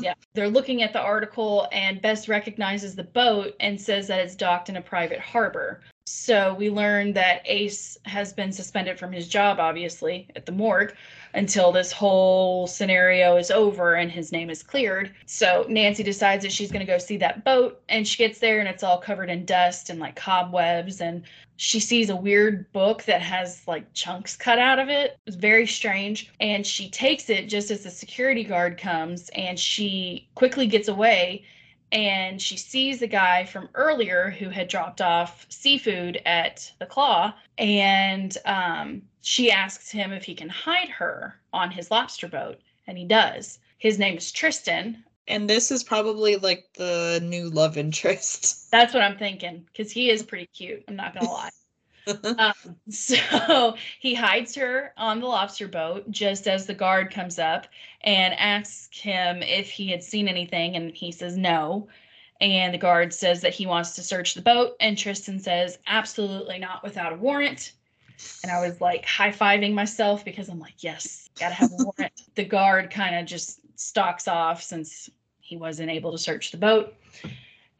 yeah. 0.00 0.14
They're 0.34 0.48
looking 0.48 0.82
at 0.82 0.94
the 0.94 1.00
article 1.00 1.68
and 1.70 2.00
Bess 2.00 2.28
recognizes 2.28 2.96
the 2.96 3.04
boat 3.04 3.54
and 3.60 3.78
says 3.78 4.08
that 4.08 4.20
it's 4.20 4.34
docked 4.34 4.70
in 4.70 4.76
a 4.76 4.82
private 4.82 5.20
harbor. 5.20 5.82
So 6.14 6.52
we 6.52 6.68
learn 6.68 7.14
that 7.14 7.40
Ace 7.46 7.96
has 8.04 8.34
been 8.34 8.52
suspended 8.52 8.98
from 8.98 9.12
his 9.12 9.26
job, 9.26 9.58
obviously, 9.58 10.28
at 10.36 10.44
the 10.44 10.52
morgue 10.52 10.94
until 11.32 11.72
this 11.72 11.90
whole 11.90 12.66
scenario 12.66 13.38
is 13.38 13.50
over 13.50 13.94
and 13.94 14.12
his 14.12 14.30
name 14.30 14.50
is 14.50 14.62
cleared. 14.62 15.14
So 15.24 15.64
Nancy 15.70 16.02
decides 16.02 16.42
that 16.42 16.52
she's 16.52 16.70
going 16.70 16.84
to 16.84 16.92
go 16.92 16.98
see 16.98 17.16
that 17.16 17.44
boat 17.44 17.82
and 17.88 18.06
she 18.06 18.18
gets 18.18 18.38
there 18.40 18.60
and 18.60 18.68
it's 18.68 18.82
all 18.82 18.98
covered 18.98 19.30
in 19.30 19.46
dust 19.46 19.88
and 19.88 19.98
like 19.98 20.14
cobwebs 20.14 21.00
and 21.00 21.24
she 21.56 21.80
sees 21.80 22.10
a 22.10 22.16
weird 22.16 22.70
book 22.72 23.04
that 23.04 23.22
has 23.22 23.66
like 23.66 23.90
chunks 23.94 24.36
cut 24.36 24.58
out 24.58 24.78
of 24.78 24.90
it. 24.90 25.16
It's 25.26 25.36
very 25.36 25.66
strange. 25.66 26.30
And 26.40 26.64
she 26.66 26.90
takes 26.90 27.30
it 27.30 27.48
just 27.48 27.70
as 27.70 27.84
the 27.84 27.90
security 27.90 28.44
guard 28.44 28.76
comes 28.76 29.30
and 29.30 29.58
she 29.58 30.28
quickly 30.34 30.66
gets 30.66 30.88
away 30.88 31.46
and 31.92 32.40
she 32.40 32.56
sees 32.56 32.98
the 32.98 33.06
guy 33.06 33.44
from 33.44 33.68
earlier 33.74 34.30
who 34.30 34.48
had 34.48 34.66
dropped 34.66 35.00
off 35.00 35.46
seafood 35.50 36.20
at 36.24 36.72
the 36.78 36.86
claw 36.86 37.32
and 37.58 38.38
um, 38.46 39.02
she 39.20 39.52
asks 39.52 39.90
him 39.90 40.12
if 40.12 40.24
he 40.24 40.34
can 40.34 40.48
hide 40.48 40.88
her 40.88 41.38
on 41.52 41.70
his 41.70 41.90
lobster 41.90 42.28
boat 42.28 42.58
and 42.86 42.96
he 42.96 43.04
does. 43.04 43.58
His 43.78 43.98
name 43.98 44.16
is 44.16 44.32
tristan. 44.32 45.04
And 45.28 45.48
this 45.48 45.70
is 45.70 45.84
probably 45.84 46.36
like 46.36 46.64
the 46.74 47.20
new 47.22 47.48
love 47.50 47.76
interest. 47.76 48.70
that's 48.70 48.94
what 48.94 49.02
i'm 49.02 49.18
thinking 49.18 49.64
because 49.66 49.92
he 49.92 50.10
is 50.10 50.22
pretty 50.22 50.46
cute 50.46 50.82
i'm 50.88 50.96
not 50.96 51.14
gonna 51.14 51.30
lie 51.30 51.50
um, 52.38 52.76
so 52.90 53.76
he 54.00 54.14
hides 54.14 54.54
her 54.54 54.92
on 54.96 55.20
the 55.20 55.26
lobster 55.26 55.68
boat 55.68 56.10
just 56.10 56.48
as 56.48 56.66
the 56.66 56.74
guard 56.74 57.12
comes 57.12 57.38
up 57.38 57.66
and 58.02 58.34
asks 58.34 58.98
him 58.98 59.42
if 59.42 59.70
he 59.70 59.88
had 59.88 60.02
seen 60.02 60.28
anything, 60.28 60.76
and 60.76 60.92
he 60.94 61.12
says 61.12 61.36
no. 61.36 61.88
And 62.40 62.74
the 62.74 62.78
guard 62.78 63.14
says 63.14 63.40
that 63.42 63.54
he 63.54 63.66
wants 63.66 63.94
to 63.94 64.02
search 64.02 64.34
the 64.34 64.42
boat, 64.42 64.74
and 64.80 64.98
Tristan 64.98 65.38
says, 65.38 65.78
absolutely 65.86 66.58
not 66.58 66.82
without 66.82 67.12
a 67.12 67.16
warrant. 67.16 67.72
And 68.42 68.50
I 68.50 68.66
was 68.66 68.80
like 68.80 69.04
high 69.04 69.30
fiving 69.30 69.72
myself 69.72 70.24
because 70.24 70.48
I'm 70.48 70.58
like, 70.58 70.74
yes, 70.82 71.30
gotta 71.38 71.54
have 71.54 71.70
a 71.70 71.84
warrant. 71.84 72.22
the 72.34 72.44
guard 72.44 72.90
kind 72.90 73.16
of 73.16 73.26
just 73.26 73.60
stalks 73.76 74.28
off 74.28 74.62
since 74.62 75.08
he 75.40 75.56
wasn't 75.56 75.90
able 75.90 76.12
to 76.12 76.18
search 76.18 76.50
the 76.50 76.56
boat. 76.56 76.94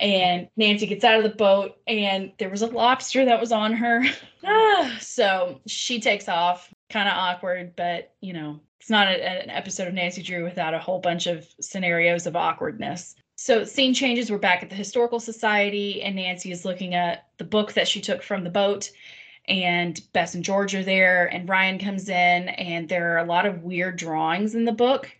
And 0.03 0.49
Nancy 0.57 0.87
gets 0.87 1.05
out 1.05 1.17
of 1.17 1.23
the 1.23 1.37
boat, 1.37 1.79
and 1.87 2.33
there 2.38 2.51
was 2.51 2.62
a 2.62 2.67
lobster 2.67 3.25
that 3.25 3.41
was 3.41 3.53
on 3.53 3.73
her. 3.73 4.05
So 5.01 5.61
she 5.67 6.01
takes 6.01 6.29
off, 6.29 6.73
kind 6.91 7.09
of 7.09 7.15
awkward, 7.17 7.77
but 7.77 8.12
you 8.21 8.33
know, 8.33 8.61
it's 8.81 8.91
not 8.91 9.07
a, 9.07 9.43
an 9.43 9.51
episode 9.51 9.87
of 9.87 9.95
Nancy 9.95 10.23
Drew 10.23 10.43
without 10.43 10.75
a 10.75 10.79
whole 10.79 10.99
bunch 10.99 11.27
of 11.27 11.47
scenarios 11.61 12.27
of 12.27 12.35
awkwardness. 12.35 13.15
So 13.37 13.65
scene 13.65 13.95
changes. 13.95 14.31
We're 14.31 14.38
back 14.38 14.62
at 14.62 14.71
the 14.71 14.77
historical 14.77 15.21
society, 15.21 16.03
and 16.03 16.17
Nancy 16.17 16.51
is 16.51 16.65
looking 16.65 16.95
at 16.95 17.27
the 17.38 17.45
book 17.45 17.73
that 17.75 17.88
she 17.88 18.01
took 18.01 18.23
from 18.23 18.45
the 18.45 18.51
boat. 18.51 18.91
And 19.49 20.01
Bess 20.12 20.35
and 20.35 20.45
George 20.45 20.75
are 20.75 20.85
there, 20.85 21.27
and 21.27 21.49
Ryan 21.49 21.79
comes 21.79 22.09
in, 22.09 22.49
and 22.49 22.88
there 22.88 23.15
are 23.15 23.19
a 23.19 23.27
lot 23.27 23.47
of 23.47 23.62
weird 23.62 23.97
drawings 23.97 24.55
in 24.55 24.65
the 24.65 24.73
book 24.73 25.11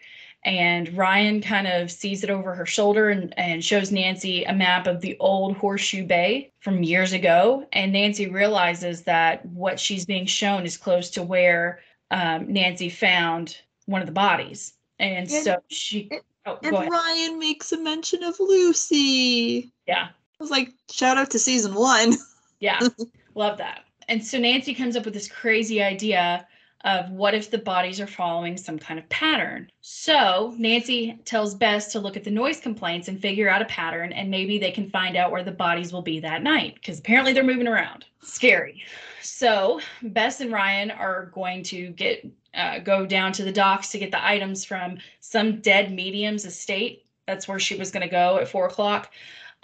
and 0.45 0.93
Ryan 0.97 1.41
kind 1.41 1.69
of 1.69 1.91
sees 1.91 2.25
it 2.25 2.31
over 2.31 2.55
her 2.55 2.67
shoulder 2.67 3.11
and, 3.11 3.33
and 3.39 3.65
shows 3.65 3.93
Nancy 3.93 4.43
a 4.45 4.53
map 4.53 4.89
of 4.89 5.01
the 5.01 5.17
old 5.21 5.57
Horseshoe 5.57 6.05
Bay 6.05 6.53
from 6.59 6.83
years 6.83 7.13
ago. 7.13 7.67
And 7.73 7.93
Nancy 7.93 8.29
realizes 8.29 9.03
that 9.03 9.47
what 9.47 9.79
she's 9.79 10.05
being 10.05 10.27
shown 10.27 10.65
is 10.65 10.77
close 10.77 11.11
to 11.11 11.23
where 11.23 11.81
um, 12.11 12.53
Nancy 12.53 12.89
found 12.89 13.57
one 13.87 14.03
of 14.03 14.07
the 14.07 14.13
bodies. 14.13 14.75
And, 14.99 15.19
and 15.19 15.31
so 15.31 15.63
she. 15.69 16.11
Oh, 16.45 16.59
and 16.65 16.73
Ryan 16.91 17.39
makes 17.39 17.71
a 17.71 17.79
mention 17.79 18.25
of 18.25 18.35
Lucy. 18.41 19.73
Yeah. 19.87 20.09
I 20.09 20.43
was 20.43 20.51
like, 20.51 20.73
shout 20.91 21.19
out 21.19 21.31
to 21.31 21.39
season 21.39 21.75
one. 21.75 22.15
yeah. 22.59 22.81
Love 23.37 23.59
that. 23.59 23.85
And 24.09 24.25
so 24.25 24.39
Nancy 24.39 24.75
comes 24.75 24.97
up 24.97 25.05
with 25.05 25.15
this 25.15 25.29
crazy 25.29 25.81
idea 25.81 26.49
of 26.85 27.11
what 27.11 27.35
if 27.35 27.51
the 27.51 27.59
bodies 27.59 28.01
are 28.01 28.07
following 28.07 28.57
some 28.57 28.79
kind 28.79 28.99
of 28.99 29.09
pattern. 29.09 29.71
So 29.81 30.55
Nancy 30.59 31.19
tells 31.25 31.55
Bess 31.55 31.93
to 31.93 32.01
look 32.01 32.17
at 32.17 32.25
the 32.25 32.31
noise 32.31 32.61
complaints 32.61 33.09
and 33.09 33.21
figure 33.21 33.49
out 33.49 33.63
a 33.63 33.67
pattern, 33.67 34.13
and 34.13 34.31
maybe 34.31 34.59
they 34.59 34.71
can 34.73 34.91
find 34.91 35.17
out 35.17 35.31
where 35.31 35.45
the 35.45 35.53
bodies 35.53 35.93
will 35.93 36.03
be 36.03 36.21
that 36.21 36.43
night 36.43 36.75
because 36.75 36.99
apparently 36.99 37.33
they're 37.33 37.45
moving 37.45 37.69
around. 37.69 38.05
Scary. 38.23 38.83
So 39.21 39.81
Bess 40.03 40.41
and 40.41 40.53
Ryan 40.53 40.91
are 40.91 41.27
going 41.35 41.63
to 41.65 41.91
get 41.91 42.29
uh, 42.55 42.81
go 42.81 43.07
down 43.07 43.33
to 43.33 43.45
the 43.45 43.53
docks 43.53 43.91
to 43.91 43.99
get 43.99 44.11
the 44.11 44.25
items 44.25 44.65
from 44.65 44.99
some 45.21 45.61
dead 45.61 45.91
medium's 45.91 46.45
estate. 46.45 47.07
That's 47.27 47.49
where 47.49 47.59
she 47.59 47.77
was 47.77 47.91
going 47.91 48.03
to 48.03 48.11
go 48.11 48.39
at 48.39 48.49
four 48.49 48.67
o'clock 48.67 49.11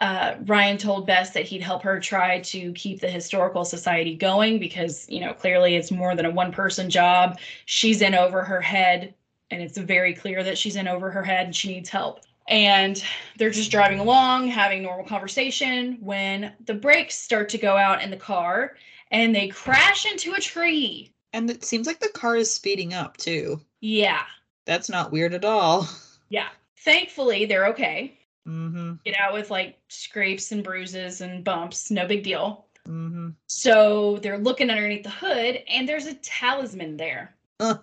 uh, 0.01 0.37
Ryan 0.47 0.79
told 0.79 1.07
Bess 1.07 1.31
that 1.31 1.45
he'd 1.45 1.63
help 1.63 1.83
her 1.83 1.99
try 1.99 2.41
to 2.41 2.73
keep 2.73 3.01
the 3.01 3.11
historical 3.11 3.65
society 3.65 4.15
going 4.15 4.59
because, 4.59 5.09
you 5.09 5.21
know, 5.21 5.33
clearly 5.33 5.75
it's 5.75 5.91
more 5.91 6.15
than 6.15 6.27
a 6.27 6.31
one 6.31 6.53
person 6.53 6.89
job. 6.89 7.39
She's 7.67 8.01
in 8.01 8.15
over 8.15 8.43
her 8.45 8.61
head, 8.61 9.15
and 9.51 9.61
it's 9.61 9.77
very 9.77 10.15
clear 10.15 10.45
that 10.45 10.57
she's 10.57 10.77
in 10.77 10.87
over 10.87 11.11
her 11.11 11.23
head 11.23 11.47
and 11.47 11.57
she 11.57 11.69
needs 11.69 11.89
help. 11.89 12.21
And 12.49 13.03
they're 13.37 13.51
just 13.51 13.71
driving 13.71 13.99
along, 13.99 14.49
having 14.49 14.83
normal 14.83 15.05
conversation 15.05 15.99
when 16.01 16.53
the 16.65 16.75
brakes 16.75 17.17
start 17.17 17.49
to 17.51 17.59
go 17.59 17.77
out 17.77 18.03
in 18.03 18.11
the 18.11 18.17
car 18.17 18.77
and 19.11 19.35
they 19.35 19.49
crash 19.49 20.07
into 20.11 20.33
a 20.33 20.41
tree. 20.41 21.13
And 21.33 21.51
it 21.51 21.65
seems 21.65 21.87
like 21.87 22.01
the 22.01 22.09
car 22.09 22.37
is 22.37 22.53
speeding 22.53 22.95
up 22.95 23.19
too. 23.19 23.61
Yeah. 23.81 24.23
That's 24.65 24.89
not 24.89 25.13
weird 25.13 25.35
at 25.35 25.45
all. 25.45 25.89
Yeah. 26.31 26.49
Thankfully, 26.85 27.47
they're 27.47 27.69
okay. 27.69 28.18
Mm-hmm. 28.49 28.95
Get 29.05 29.21
out 29.21 29.35
with 29.35 29.51
like 29.51 29.79
scrapes 29.89 30.53
and 30.53 30.65
bruises 30.65 31.21
and 31.21 31.45
bumps, 31.45 31.91
no 31.91 32.07
big 32.07 32.23
deal. 32.23 32.67
Mm-hmm. 32.87 33.31
So 33.47 34.19
they're 34.23 34.39
looking 34.39 34.71
underneath 34.71 35.03
the 35.03 35.11
hood, 35.11 35.63
and 35.69 35.89
there's 35.89 36.07
a 36.07 36.15
talisman 36.15 36.97
there. 36.97 37.37
so, 37.61 37.79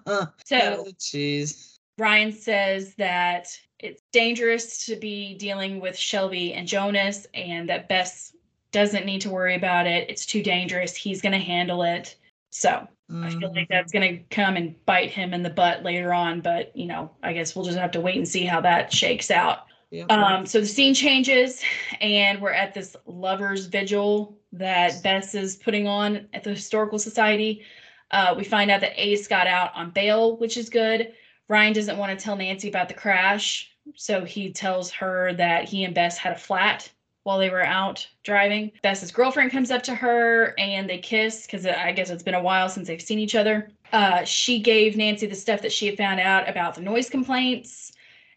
jeez. 0.97 1.77
Ryan 1.97 2.31
says 2.31 2.95
that 2.95 3.57
it's 3.79 4.01
dangerous 4.11 4.85
to 4.87 4.95
be 4.95 5.35
dealing 5.35 5.79
with 5.79 5.97
Shelby 5.97 6.53
and 6.53 6.67
Jonas, 6.67 7.27
and 7.33 7.69
that 7.69 7.87
Bess 7.87 8.33
doesn't 8.71 9.05
need 9.05 9.21
to 9.21 9.29
worry 9.29 9.55
about 9.55 9.85
it. 9.85 10.09
It's 10.09 10.25
too 10.25 10.41
dangerous. 10.41 10.95
He's 10.95 11.21
going 11.21 11.33
to 11.33 11.39
handle 11.39 11.83
it. 11.83 12.15
So 12.49 12.69
mm-hmm. 12.69 13.23
I 13.23 13.29
feel 13.29 13.53
like 13.53 13.69
that's 13.69 13.91
going 13.91 14.17
to 14.17 14.35
come 14.35 14.55
and 14.57 14.75
bite 14.85 15.11
him 15.11 15.33
in 15.33 15.43
the 15.43 15.49
butt 15.49 15.83
later 15.83 16.13
on. 16.13 16.41
But, 16.41 16.75
you 16.75 16.87
know, 16.87 17.11
I 17.21 17.33
guess 17.33 17.55
we'll 17.55 17.65
just 17.65 17.77
have 17.77 17.91
to 17.91 18.01
wait 18.01 18.17
and 18.17 18.27
see 18.27 18.43
how 18.43 18.61
that 18.61 18.91
shakes 18.91 19.29
out. 19.29 19.67
Um, 20.09 20.45
so 20.45 20.59
the 20.59 20.65
scene 20.65 20.93
changes, 20.93 21.61
and 22.01 22.41
we're 22.41 22.51
at 22.51 22.73
this 22.73 22.95
lovers' 23.05 23.65
vigil 23.65 24.37
that 24.53 25.01
Bess 25.03 25.35
is 25.35 25.55
putting 25.55 25.87
on 25.87 26.27
at 26.33 26.43
the 26.43 26.51
Historical 26.51 26.99
Society. 26.99 27.63
Uh, 28.11 28.33
we 28.37 28.43
find 28.43 28.71
out 28.71 28.81
that 28.81 28.93
Ace 28.95 29.27
got 29.27 29.47
out 29.47 29.71
on 29.75 29.91
bail, 29.91 30.37
which 30.37 30.57
is 30.57 30.69
good. 30.69 31.13
Ryan 31.47 31.73
doesn't 31.73 31.97
want 31.97 32.17
to 32.17 32.23
tell 32.23 32.35
Nancy 32.35 32.69
about 32.69 32.87
the 32.87 32.93
crash, 32.93 33.71
so 33.95 34.25
he 34.25 34.51
tells 34.51 34.91
her 34.91 35.33
that 35.33 35.69
he 35.69 35.83
and 35.83 35.93
Bess 35.93 36.17
had 36.17 36.33
a 36.33 36.37
flat 36.37 36.89
while 37.23 37.39
they 37.39 37.49
were 37.49 37.65
out 37.65 38.07
driving. 38.23 38.71
Bess's 38.83 39.11
girlfriend 39.11 39.51
comes 39.51 39.71
up 39.71 39.81
to 39.83 39.95
her 39.95 40.53
and 40.59 40.87
they 40.87 40.99
kiss 40.99 41.45
because 41.45 41.65
I 41.65 41.91
guess 41.91 42.11
it's 42.11 42.21
been 42.21 42.35
a 42.35 42.41
while 42.41 42.69
since 42.69 42.87
they've 42.87 43.01
seen 43.01 43.17
each 43.17 43.33
other. 43.33 43.71
Uh, 43.91 44.23
she 44.23 44.59
gave 44.59 44.95
Nancy 44.95 45.25
the 45.25 45.35
stuff 45.35 45.61
that 45.63 45.71
she 45.71 45.87
had 45.87 45.97
found 45.97 46.19
out 46.19 46.47
about 46.47 46.75
the 46.75 46.81
noise 46.81 47.09
complaints 47.09 47.93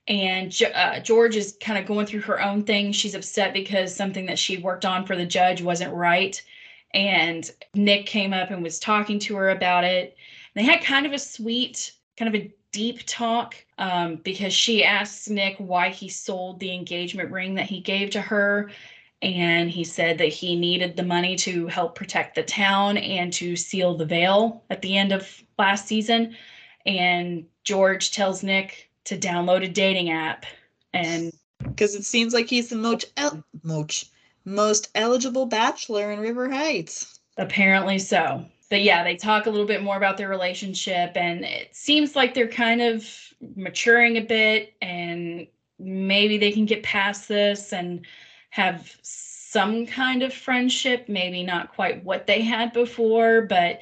and 0.09 0.57
uh, 0.75 1.01
George 1.01 1.37
is 1.37 1.57
kind 1.61 1.79
of 1.79 1.87
going 1.87 2.07
through 2.07 2.23
her 2.23 2.43
own 2.43 2.65
thing. 2.65 2.93
She's 2.93 3.15
upset 3.15 3.53
because 3.53 3.95
something 3.95 4.25
that 4.27 4.39
she 4.39 4.57
worked 4.57 4.87
on 4.87 5.05
for 5.05 5.15
the 5.15 5.27
judge 5.27 5.61
wasn't 5.61 5.93
right. 5.93 6.43
And 6.95 7.49
Nick 7.75 8.07
came 8.07 8.33
up 8.33 8.51
and 8.51 8.63
was 8.63 8.79
talking 8.79 9.19
to 9.21 9.37
her 9.37 9.51
about 9.51 9.85
it. 9.85 10.17
And 10.55 10.67
they 10.67 10.71
had 10.71 10.83
kind 10.83 11.05
of 11.05 11.13
a 11.13 11.19
sweet, 11.19 11.93
kind 12.17 12.35
of 12.35 12.41
a 12.41 12.51
deep 12.73 13.05
talk 13.07 13.55
um, 13.77 14.17
because 14.17 14.55
she 14.55 14.83
asks 14.83 15.29
Nick 15.29 15.57
why 15.59 15.91
he 15.91 16.09
sold 16.09 16.59
the 16.59 16.73
engagement 16.73 17.31
ring 17.31 17.55
that 17.57 17.67
he 17.67 17.81
gave 17.81 18.09
to 18.11 18.21
her. 18.23 18.71
And 19.21 19.71
he 19.71 19.85
said 19.85 20.17
that 20.19 20.29
he 20.29 20.57
needed 20.57 20.97
the 20.97 21.03
money 21.03 21.37
to 21.37 21.67
help 21.67 21.95
protect 21.95 22.35
the 22.35 22.43
town 22.45 22.97
and 22.97 23.31
to 23.35 23.57
seal 23.57 23.95
the 23.95 24.07
veil 24.07 24.65
at 24.71 24.81
the 24.81 24.97
end 24.97 25.13
of 25.13 25.45
last 25.59 25.87
season. 25.87 26.35
And 26.87 27.45
George 27.63 28.13
tells 28.13 28.43
Nick 28.43 28.88
to 29.09 29.19
download 29.19 29.65
a 29.65 29.69
dating 29.69 30.11
app 30.11 30.45
and 30.93 31.33
because 31.63 31.95
it 31.95 32.05
seems 32.05 32.35
like 32.35 32.47
he's 32.47 32.69
the 32.69 32.77
most 32.77 33.07
el- 33.17 33.43
most 33.63 34.11
most 34.45 34.91
eligible 34.95 35.47
bachelor 35.47 36.13
in 36.13 36.21
River 36.21 36.51
Heights. 36.51 37.19
Apparently 37.39 37.99
so. 37.99 38.45
But 38.71 38.83
yeah, 38.83 39.03
they 39.03 39.17
talk 39.17 39.47
a 39.47 39.51
little 39.51 39.67
bit 39.67 39.83
more 39.83 39.97
about 39.97 40.19
their 40.19 40.29
relationship 40.29 41.13
and 41.17 41.43
it 41.45 41.75
seems 41.75 42.15
like 42.15 42.35
they're 42.35 42.49
kind 42.49 42.83
of 42.83 43.07
maturing 43.57 44.19
a 44.19 44.23
bit 44.23 44.75
and 44.83 45.47
maybe 45.79 46.37
they 46.37 46.53
can 46.53 46.67
get 46.67 46.83
past 46.83 47.29
this 47.29 47.73
and 47.73 48.05
have 48.51 48.95
some 49.03 49.87
kind 49.87 50.23
of 50.23 50.35
friendship, 50.35 51.09
maybe 51.09 51.43
not 51.43 51.75
quite 51.75 52.05
what 52.05 52.27
they 52.27 52.43
had 52.43 52.75
before, 52.75 53.43
but 53.43 53.81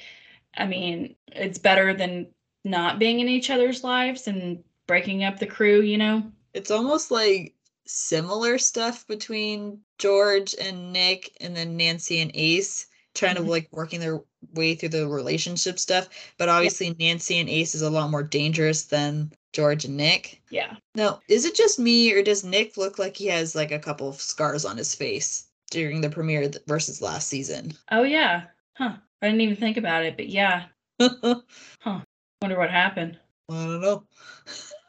I 0.57 0.67
mean, 0.67 1.17
it's 1.29 1.59
better 1.59 1.95
than 1.95 2.29
not 2.65 3.01
being 3.01 3.19
in 3.21 3.29
each 3.29 3.51
other's 3.51 3.83
lives 3.83 4.29
and 4.29 4.63
breaking 4.87 5.25
up 5.25 5.39
the 5.39 5.47
crew, 5.47 5.81
you 5.81 5.99
know? 5.99 6.23
It's 6.55 6.71
almost 6.71 7.11
like 7.11 7.55
similar 7.87 8.59
stuff 8.59 9.07
between 9.07 9.81
George 9.99 10.55
and 10.61 10.93
Nick 10.93 11.37
and 11.41 11.57
then 11.57 11.77
Nancy 11.77 12.21
and 12.21 12.31
Ace 12.35 12.87
trying 13.15 13.35
mm-hmm. 13.37 13.45
to 13.45 13.51
like 13.51 13.69
working 13.73 14.01
their 14.01 14.21
way 14.55 14.75
through 14.75 14.91
the 14.91 15.09
relationship 15.09 15.79
stuff. 15.79 16.09
But 16.39 16.49
obviously 16.49 16.89
yeah. 16.89 16.95
Nancy 16.99 17.39
and 17.39 17.49
Ace 17.49 17.75
is 17.75 17.83
a 17.83 17.91
lot 17.91 18.11
more 18.11 18.23
dangerous 18.23 18.85
than 18.85 19.33
George 19.53 19.85
and 19.85 19.97
Nick. 19.97 20.43
Yeah. 20.51 20.77
Now, 20.95 21.21
is 21.29 21.45
it 21.45 21.55
just 21.55 21.79
me 21.79 22.13
or 22.13 22.23
does 22.23 22.45
Nick 22.45 22.77
look 22.77 22.99
like 22.99 23.17
he 23.17 23.27
has 23.29 23.55
like 23.55 23.73
a 23.73 23.79
couple 23.79 24.09
of 24.09 24.21
scars 24.21 24.65
on 24.65 24.77
his 24.77 24.95
face 24.95 25.49
during 25.71 26.01
the 26.01 26.11
premiere 26.11 26.51
versus 26.67 27.03
last 27.03 27.29
season? 27.29 27.73
Oh 27.91 28.03
yeah. 28.03 28.45
Huh. 28.75 28.97
I 29.23 29.27
didn't 29.27 29.41
even 29.41 29.57
think 29.57 29.79
about 29.79 30.05
it, 30.05 30.17
but 30.17 30.29
yeah. 30.29 30.67
huh. 31.01 32.01
Wonder 32.43 32.59
what 32.59 32.71
happened. 32.71 33.19
I 33.49 33.55
don't 33.55 33.81
know. 33.81 34.05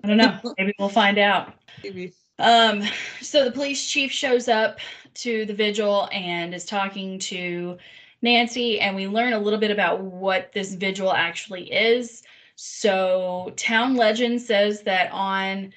I 0.03 0.07
don't 0.07 0.17
know. 0.17 0.53
Maybe 0.57 0.73
we'll 0.79 0.89
find 0.89 1.17
out. 1.17 1.53
Maybe. 1.83 2.13
Um, 2.39 2.83
so 3.21 3.43
the 3.43 3.51
police 3.51 3.85
chief 3.87 4.11
shows 4.11 4.47
up 4.47 4.79
to 5.15 5.45
the 5.45 5.53
vigil 5.53 6.07
and 6.11 6.53
is 6.53 6.65
talking 6.65 7.17
to 7.19 7.77
Nancy, 8.21 8.79
and 8.79 8.95
we 8.95 9.07
learn 9.07 9.33
a 9.33 9.39
little 9.39 9.59
bit 9.59 9.71
about 9.71 10.01
what 10.01 10.51
this 10.53 10.73
vigil 10.73 11.13
actually 11.13 11.71
is. 11.71 12.23
So, 12.55 13.53
town 13.55 13.95
legend 13.95 14.41
says 14.41 14.81
that 14.83 15.11
on 15.11 15.73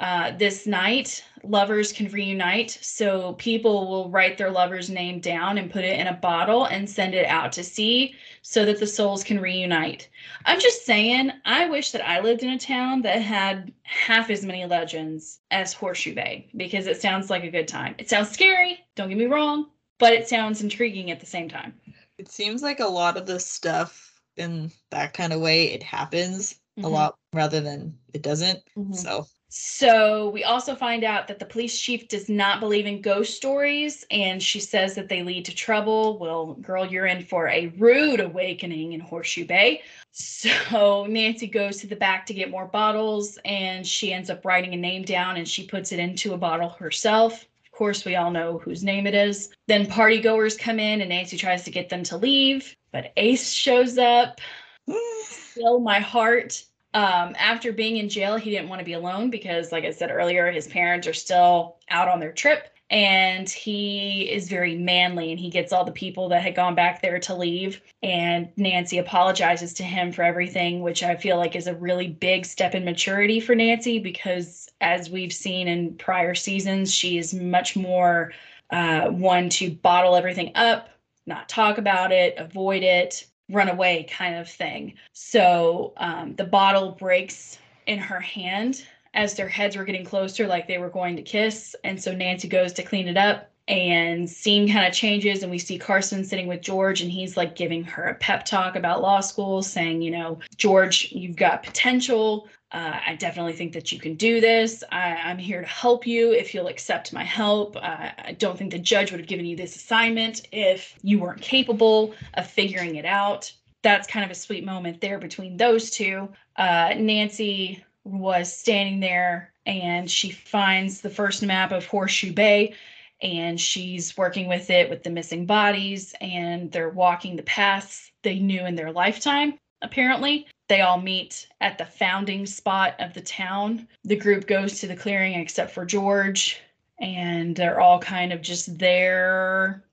uh, 0.00 0.32
this 0.36 0.66
night, 0.66 1.24
lovers 1.46 1.92
can 1.92 2.08
reunite. 2.10 2.78
So 2.80 3.34
people 3.34 3.88
will 3.88 4.10
write 4.10 4.38
their 4.38 4.50
lover's 4.50 4.90
name 4.90 5.20
down 5.20 5.58
and 5.58 5.70
put 5.70 5.84
it 5.84 5.98
in 5.98 6.06
a 6.06 6.14
bottle 6.14 6.64
and 6.66 6.88
send 6.88 7.14
it 7.14 7.26
out 7.26 7.52
to 7.52 7.64
sea 7.64 8.14
so 8.42 8.64
that 8.64 8.80
the 8.80 8.86
souls 8.86 9.24
can 9.24 9.40
reunite. 9.40 10.08
I'm 10.44 10.60
just 10.60 10.84
saying, 10.84 11.30
I 11.44 11.68
wish 11.68 11.90
that 11.92 12.06
I 12.08 12.20
lived 12.20 12.42
in 12.42 12.50
a 12.50 12.58
town 12.58 13.02
that 13.02 13.22
had 13.22 13.72
half 13.82 14.30
as 14.30 14.44
many 14.44 14.64
legends 14.66 15.40
as 15.50 15.72
Horseshoe 15.72 16.14
Bay 16.14 16.48
because 16.56 16.86
it 16.86 17.00
sounds 17.00 17.30
like 17.30 17.44
a 17.44 17.50
good 17.50 17.68
time. 17.68 17.94
It 17.98 18.08
sounds 18.08 18.30
scary, 18.30 18.80
don't 18.94 19.08
get 19.08 19.18
me 19.18 19.26
wrong, 19.26 19.70
but 19.98 20.12
it 20.12 20.28
sounds 20.28 20.62
intriguing 20.62 21.10
at 21.10 21.20
the 21.20 21.26
same 21.26 21.48
time. 21.48 21.74
It 22.18 22.30
seems 22.30 22.62
like 22.62 22.80
a 22.80 22.86
lot 22.86 23.16
of 23.16 23.26
the 23.26 23.40
stuff 23.40 24.20
in 24.36 24.70
that 24.90 25.14
kind 25.14 25.32
of 25.32 25.40
way 25.40 25.72
it 25.72 25.82
happens 25.82 26.56
Mhm. 26.78 26.84
a 26.84 26.88
lot 26.88 27.18
rather 27.32 27.60
than 27.60 27.96
it 28.12 28.22
doesn't. 28.22 28.62
Mhm. 28.76 28.94
So 28.94 29.26
So 29.56 30.30
we 30.30 30.42
also 30.42 30.74
find 30.74 31.04
out 31.04 31.28
that 31.28 31.38
the 31.38 31.44
police 31.44 31.78
chief 31.78 32.08
does 32.08 32.28
not 32.28 32.58
believe 32.58 32.86
in 32.86 33.00
ghost 33.00 33.36
stories 33.36 34.04
and 34.10 34.42
she 34.42 34.58
says 34.58 34.96
that 34.96 35.08
they 35.08 35.22
lead 35.22 35.44
to 35.44 35.54
trouble. 35.54 36.18
Well, 36.18 36.54
girl, 36.54 36.84
you're 36.84 37.06
in 37.06 37.22
for 37.22 37.46
a 37.46 37.68
rude 37.78 38.18
awakening 38.18 38.94
in 38.94 39.00
Horseshoe 39.00 39.46
Bay. 39.46 39.82
So 40.10 41.06
Nancy 41.08 41.46
goes 41.46 41.76
to 41.76 41.86
the 41.86 41.94
back 41.94 42.26
to 42.26 42.34
get 42.34 42.50
more 42.50 42.66
bottles 42.66 43.38
and 43.44 43.86
she 43.86 44.12
ends 44.12 44.28
up 44.28 44.44
writing 44.44 44.74
a 44.74 44.76
name 44.76 45.04
down 45.04 45.36
and 45.36 45.46
she 45.46 45.68
puts 45.68 45.92
it 45.92 46.00
into 46.00 46.32
a 46.32 46.38
bottle 46.38 46.70
herself. 46.70 47.44
Of 47.64 47.70
course, 47.70 48.04
we 48.04 48.16
all 48.16 48.32
know 48.32 48.58
whose 48.58 48.82
name 48.82 49.06
it 49.06 49.14
is. 49.14 49.50
Then 49.68 49.86
party 49.86 50.20
goers 50.20 50.56
come 50.56 50.80
in 50.80 51.00
and 51.00 51.10
Nancy 51.10 51.36
tries 51.36 51.62
to 51.62 51.70
get 51.70 51.88
them 51.88 52.02
to 52.04 52.16
leave, 52.16 52.74
but 52.90 53.12
Ace 53.16 53.52
shows 53.52 53.98
up 53.98 54.40
still 55.22 55.78
my 55.78 56.00
heart. 56.00 56.64
Um, 56.94 57.34
after 57.38 57.72
being 57.72 57.96
in 57.96 58.08
jail, 58.08 58.36
he 58.36 58.50
didn't 58.50 58.68
want 58.68 58.78
to 58.78 58.84
be 58.84 58.92
alone 58.92 59.28
because, 59.28 59.72
like 59.72 59.84
I 59.84 59.90
said 59.90 60.10
earlier, 60.12 60.50
his 60.50 60.68
parents 60.68 61.08
are 61.08 61.12
still 61.12 61.76
out 61.90 62.08
on 62.08 62.20
their 62.20 62.32
trip. 62.32 62.70
And 62.90 63.48
he 63.48 64.30
is 64.30 64.48
very 64.48 64.76
manly 64.76 65.32
and 65.32 65.40
he 65.40 65.50
gets 65.50 65.72
all 65.72 65.84
the 65.84 65.90
people 65.90 66.28
that 66.28 66.42
had 66.42 66.54
gone 66.54 66.74
back 66.76 67.02
there 67.02 67.18
to 67.18 67.34
leave. 67.34 67.80
And 68.02 68.50
Nancy 68.56 68.98
apologizes 68.98 69.74
to 69.74 69.82
him 69.82 70.12
for 70.12 70.22
everything, 70.22 70.82
which 70.82 71.02
I 71.02 71.16
feel 71.16 71.36
like 71.36 71.56
is 71.56 71.66
a 71.66 71.74
really 71.74 72.08
big 72.08 72.44
step 72.44 72.74
in 72.74 72.84
maturity 72.84 73.40
for 73.40 73.54
Nancy 73.56 73.98
because, 73.98 74.68
as 74.80 75.10
we've 75.10 75.32
seen 75.32 75.66
in 75.66 75.96
prior 75.96 76.34
seasons, 76.34 76.94
she 76.94 77.18
is 77.18 77.34
much 77.34 77.74
more 77.74 78.32
uh, 78.70 79.08
one 79.08 79.48
to 79.48 79.70
bottle 79.70 80.14
everything 80.14 80.52
up, 80.54 80.90
not 81.26 81.48
talk 81.48 81.78
about 81.78 82.12
it, 82.12 82.34
avoid 82.36 82.82
it, 82.82 83.26
run 83.50 83.68
away 83.68 84.06
kind 84.10 84.36
of 84.36 84.48
thing. 84.48 84.94
So 85.12 85.92
um, 85.96 86.34
the 86.36 86.44
bottle 86.44 86.92
breaks 86.92 87.58
in 87.86 87.98
her 87.98 88.20
hand 88.20 88.86
as 89.14 89.34
their 89.34 89.48
heads 89.48 89.76
were 89.76 89.84
getting 89.84 90.04
closer, 90.04 90.46
like 90.46 90.66
they 90.66 90.78
were 90.78 90.90
going 90.90 91.16
to 91.16 91.22
kiss. 91.22 91.76
And 91.84 92.02
so 92.02 92.14
Nancy 92.14 92.48
goes 92.48 92.72
to 92.74 92.82
clean 92.82 93.08
it 93.08 93.16
up. 93.16 93.50
And 93.66 94.28
scene 94.28 94.70
kind 94.70 94.86
of 94.86 94.92
changes, 94.92 95.42
and 95.42 95.50
we 95.50 95.56
see 95.56 95.78
Carson 95.78 96.22
sitting 96.22 96.48
with 96.48 96.60
George, 96.60 97.00
and 97.00 97.10
he's 97.10 97.34
like 97.34 97.56
giving 97.56 97.82
her 97.84 98.04
a 98.04 98.14
pep 98.16 98.44
talk 98.44 98.76
about 98.76 99.00
law 99.00 99.20
school, 99.20 99.62
saying, 99.62 100.02
You 100.02 100.10
know, 100.10 100.38
George, 100.58 101.08
you've 101.12 101.36
got 101.36 101.62
potential. 101.62 102.46
Uh, 102.74 102.98
I 103.06 103.14
definitely 103.14 103.52
think 103.52 103.72
that 103.74 103.92
you 103.92 104.00
can 104.00 104.16
do 104.16 104.40
this. 104.40 104.82
I, 104.90 105.12
I'm 105.12 105.38
here 105.38 105.60
to 105.60 105.66
help 105.66 106.08
you 106.08 106.32
if 106.32 106.52
you'll 106.52 106.66
accept 106.66 107.12
my 107.12 107.22
help. 107.22 107.76
Uh, 107.76 108.10
I 108.18 108.34
don't 108.36 108.58
think 108.58 108.72
the 108.72 108.80
judge 108.80 109.12
would 109.12 109.20
have 109.20 109.28
given 109.28 109.46
you 109.46 109.54
this 109.54 109.76
assignment 109.76 110.48
if 110.50 110.98
you 111.00 111.20
weren't 111.20 111.40
capable 111.40 112.16
of 112.34 112.48
figuring 112.48 112.96
it 112.96 113.04
out. 113.04 113.52
That's 113.82 114.08
kind 114.08 114.24
of 114.24 114.30
a 114.32 114.34
sweet 114.34 114.64
moment 114.64 115.00
there 115.00 115.20
between 115.20 115.56
those 115.56 115.88
two. 115.88 116.28
Uh, 116.56 116.94
Nancy 116.96 117.84
was 118.02 118.52
standing 118.52 118.98
there 118.98 119.52
and 119.66 120.10
she 120.10 120.30
finds 120.30 121.00
the 121.00 121.10
first 121.10 121.44
map 121.44 121.70
of 121.70 121.86
Horseshoe 121.86 122.32
Bay 122.32 122.74
and 123.22 123.60
she's 123.60 124.16
working 124.16 124.48
with 124.48 124.68
it 124.68 124.90
with 124.90 125.04
the 125.04 125.10
missing 125.10 125.46
bodies 125.46 126.12
and 126.20 126.72
they're 126.72 126.90
walking 126.90 127.36
the 127.36 127.44
paths 127.44 128.10
they 128.22 128.40
knew 128.40 128.66
in 128.66 128.74
their 128.74 128.90
lifetime 128.90 129.54
apparently 129.80 130.48
they 130.68 130.80
all 130.80 131.00
meet 131.00 131.46
at 131.60 131.78
the 131.78 131.84
founding 131.84 132.46
spot 132.46 132.94
of 132.98 133.14
the 133.14 133.20
town. 133.20 133.86
The 134.04 134.16
group 134.16 134.46
goes 134.46 134.80
to 134.80 134.86
the 134.86 134.96
clearing 134.96 135.34
except 135.34 135.72
for 135.72 135.84
george 135.84 136.60
and 136.98 137.54
they're 137.54 137.80
all 137.80 137.98
kind 137.98 138.32
of 138.32 138.40
just 138.40 138.78
there. 138.78 139.84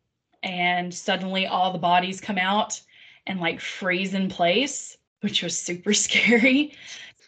And 0.44 0.94
suddenly 0.94 1.46
all 1.48 1.72
the 1.72 1.80
bodies 1.80 2.22
come 2.22 2.38
out 2.38 2.80
and 3.28 3.40
like 3.40 3.60
freeze 3.60 4.14
in 4.14 4.30
place 4.30 4.98
which 5.22 5.42
was 5.42 5.58
super 5.58 5.94
scary. 5.94 6.74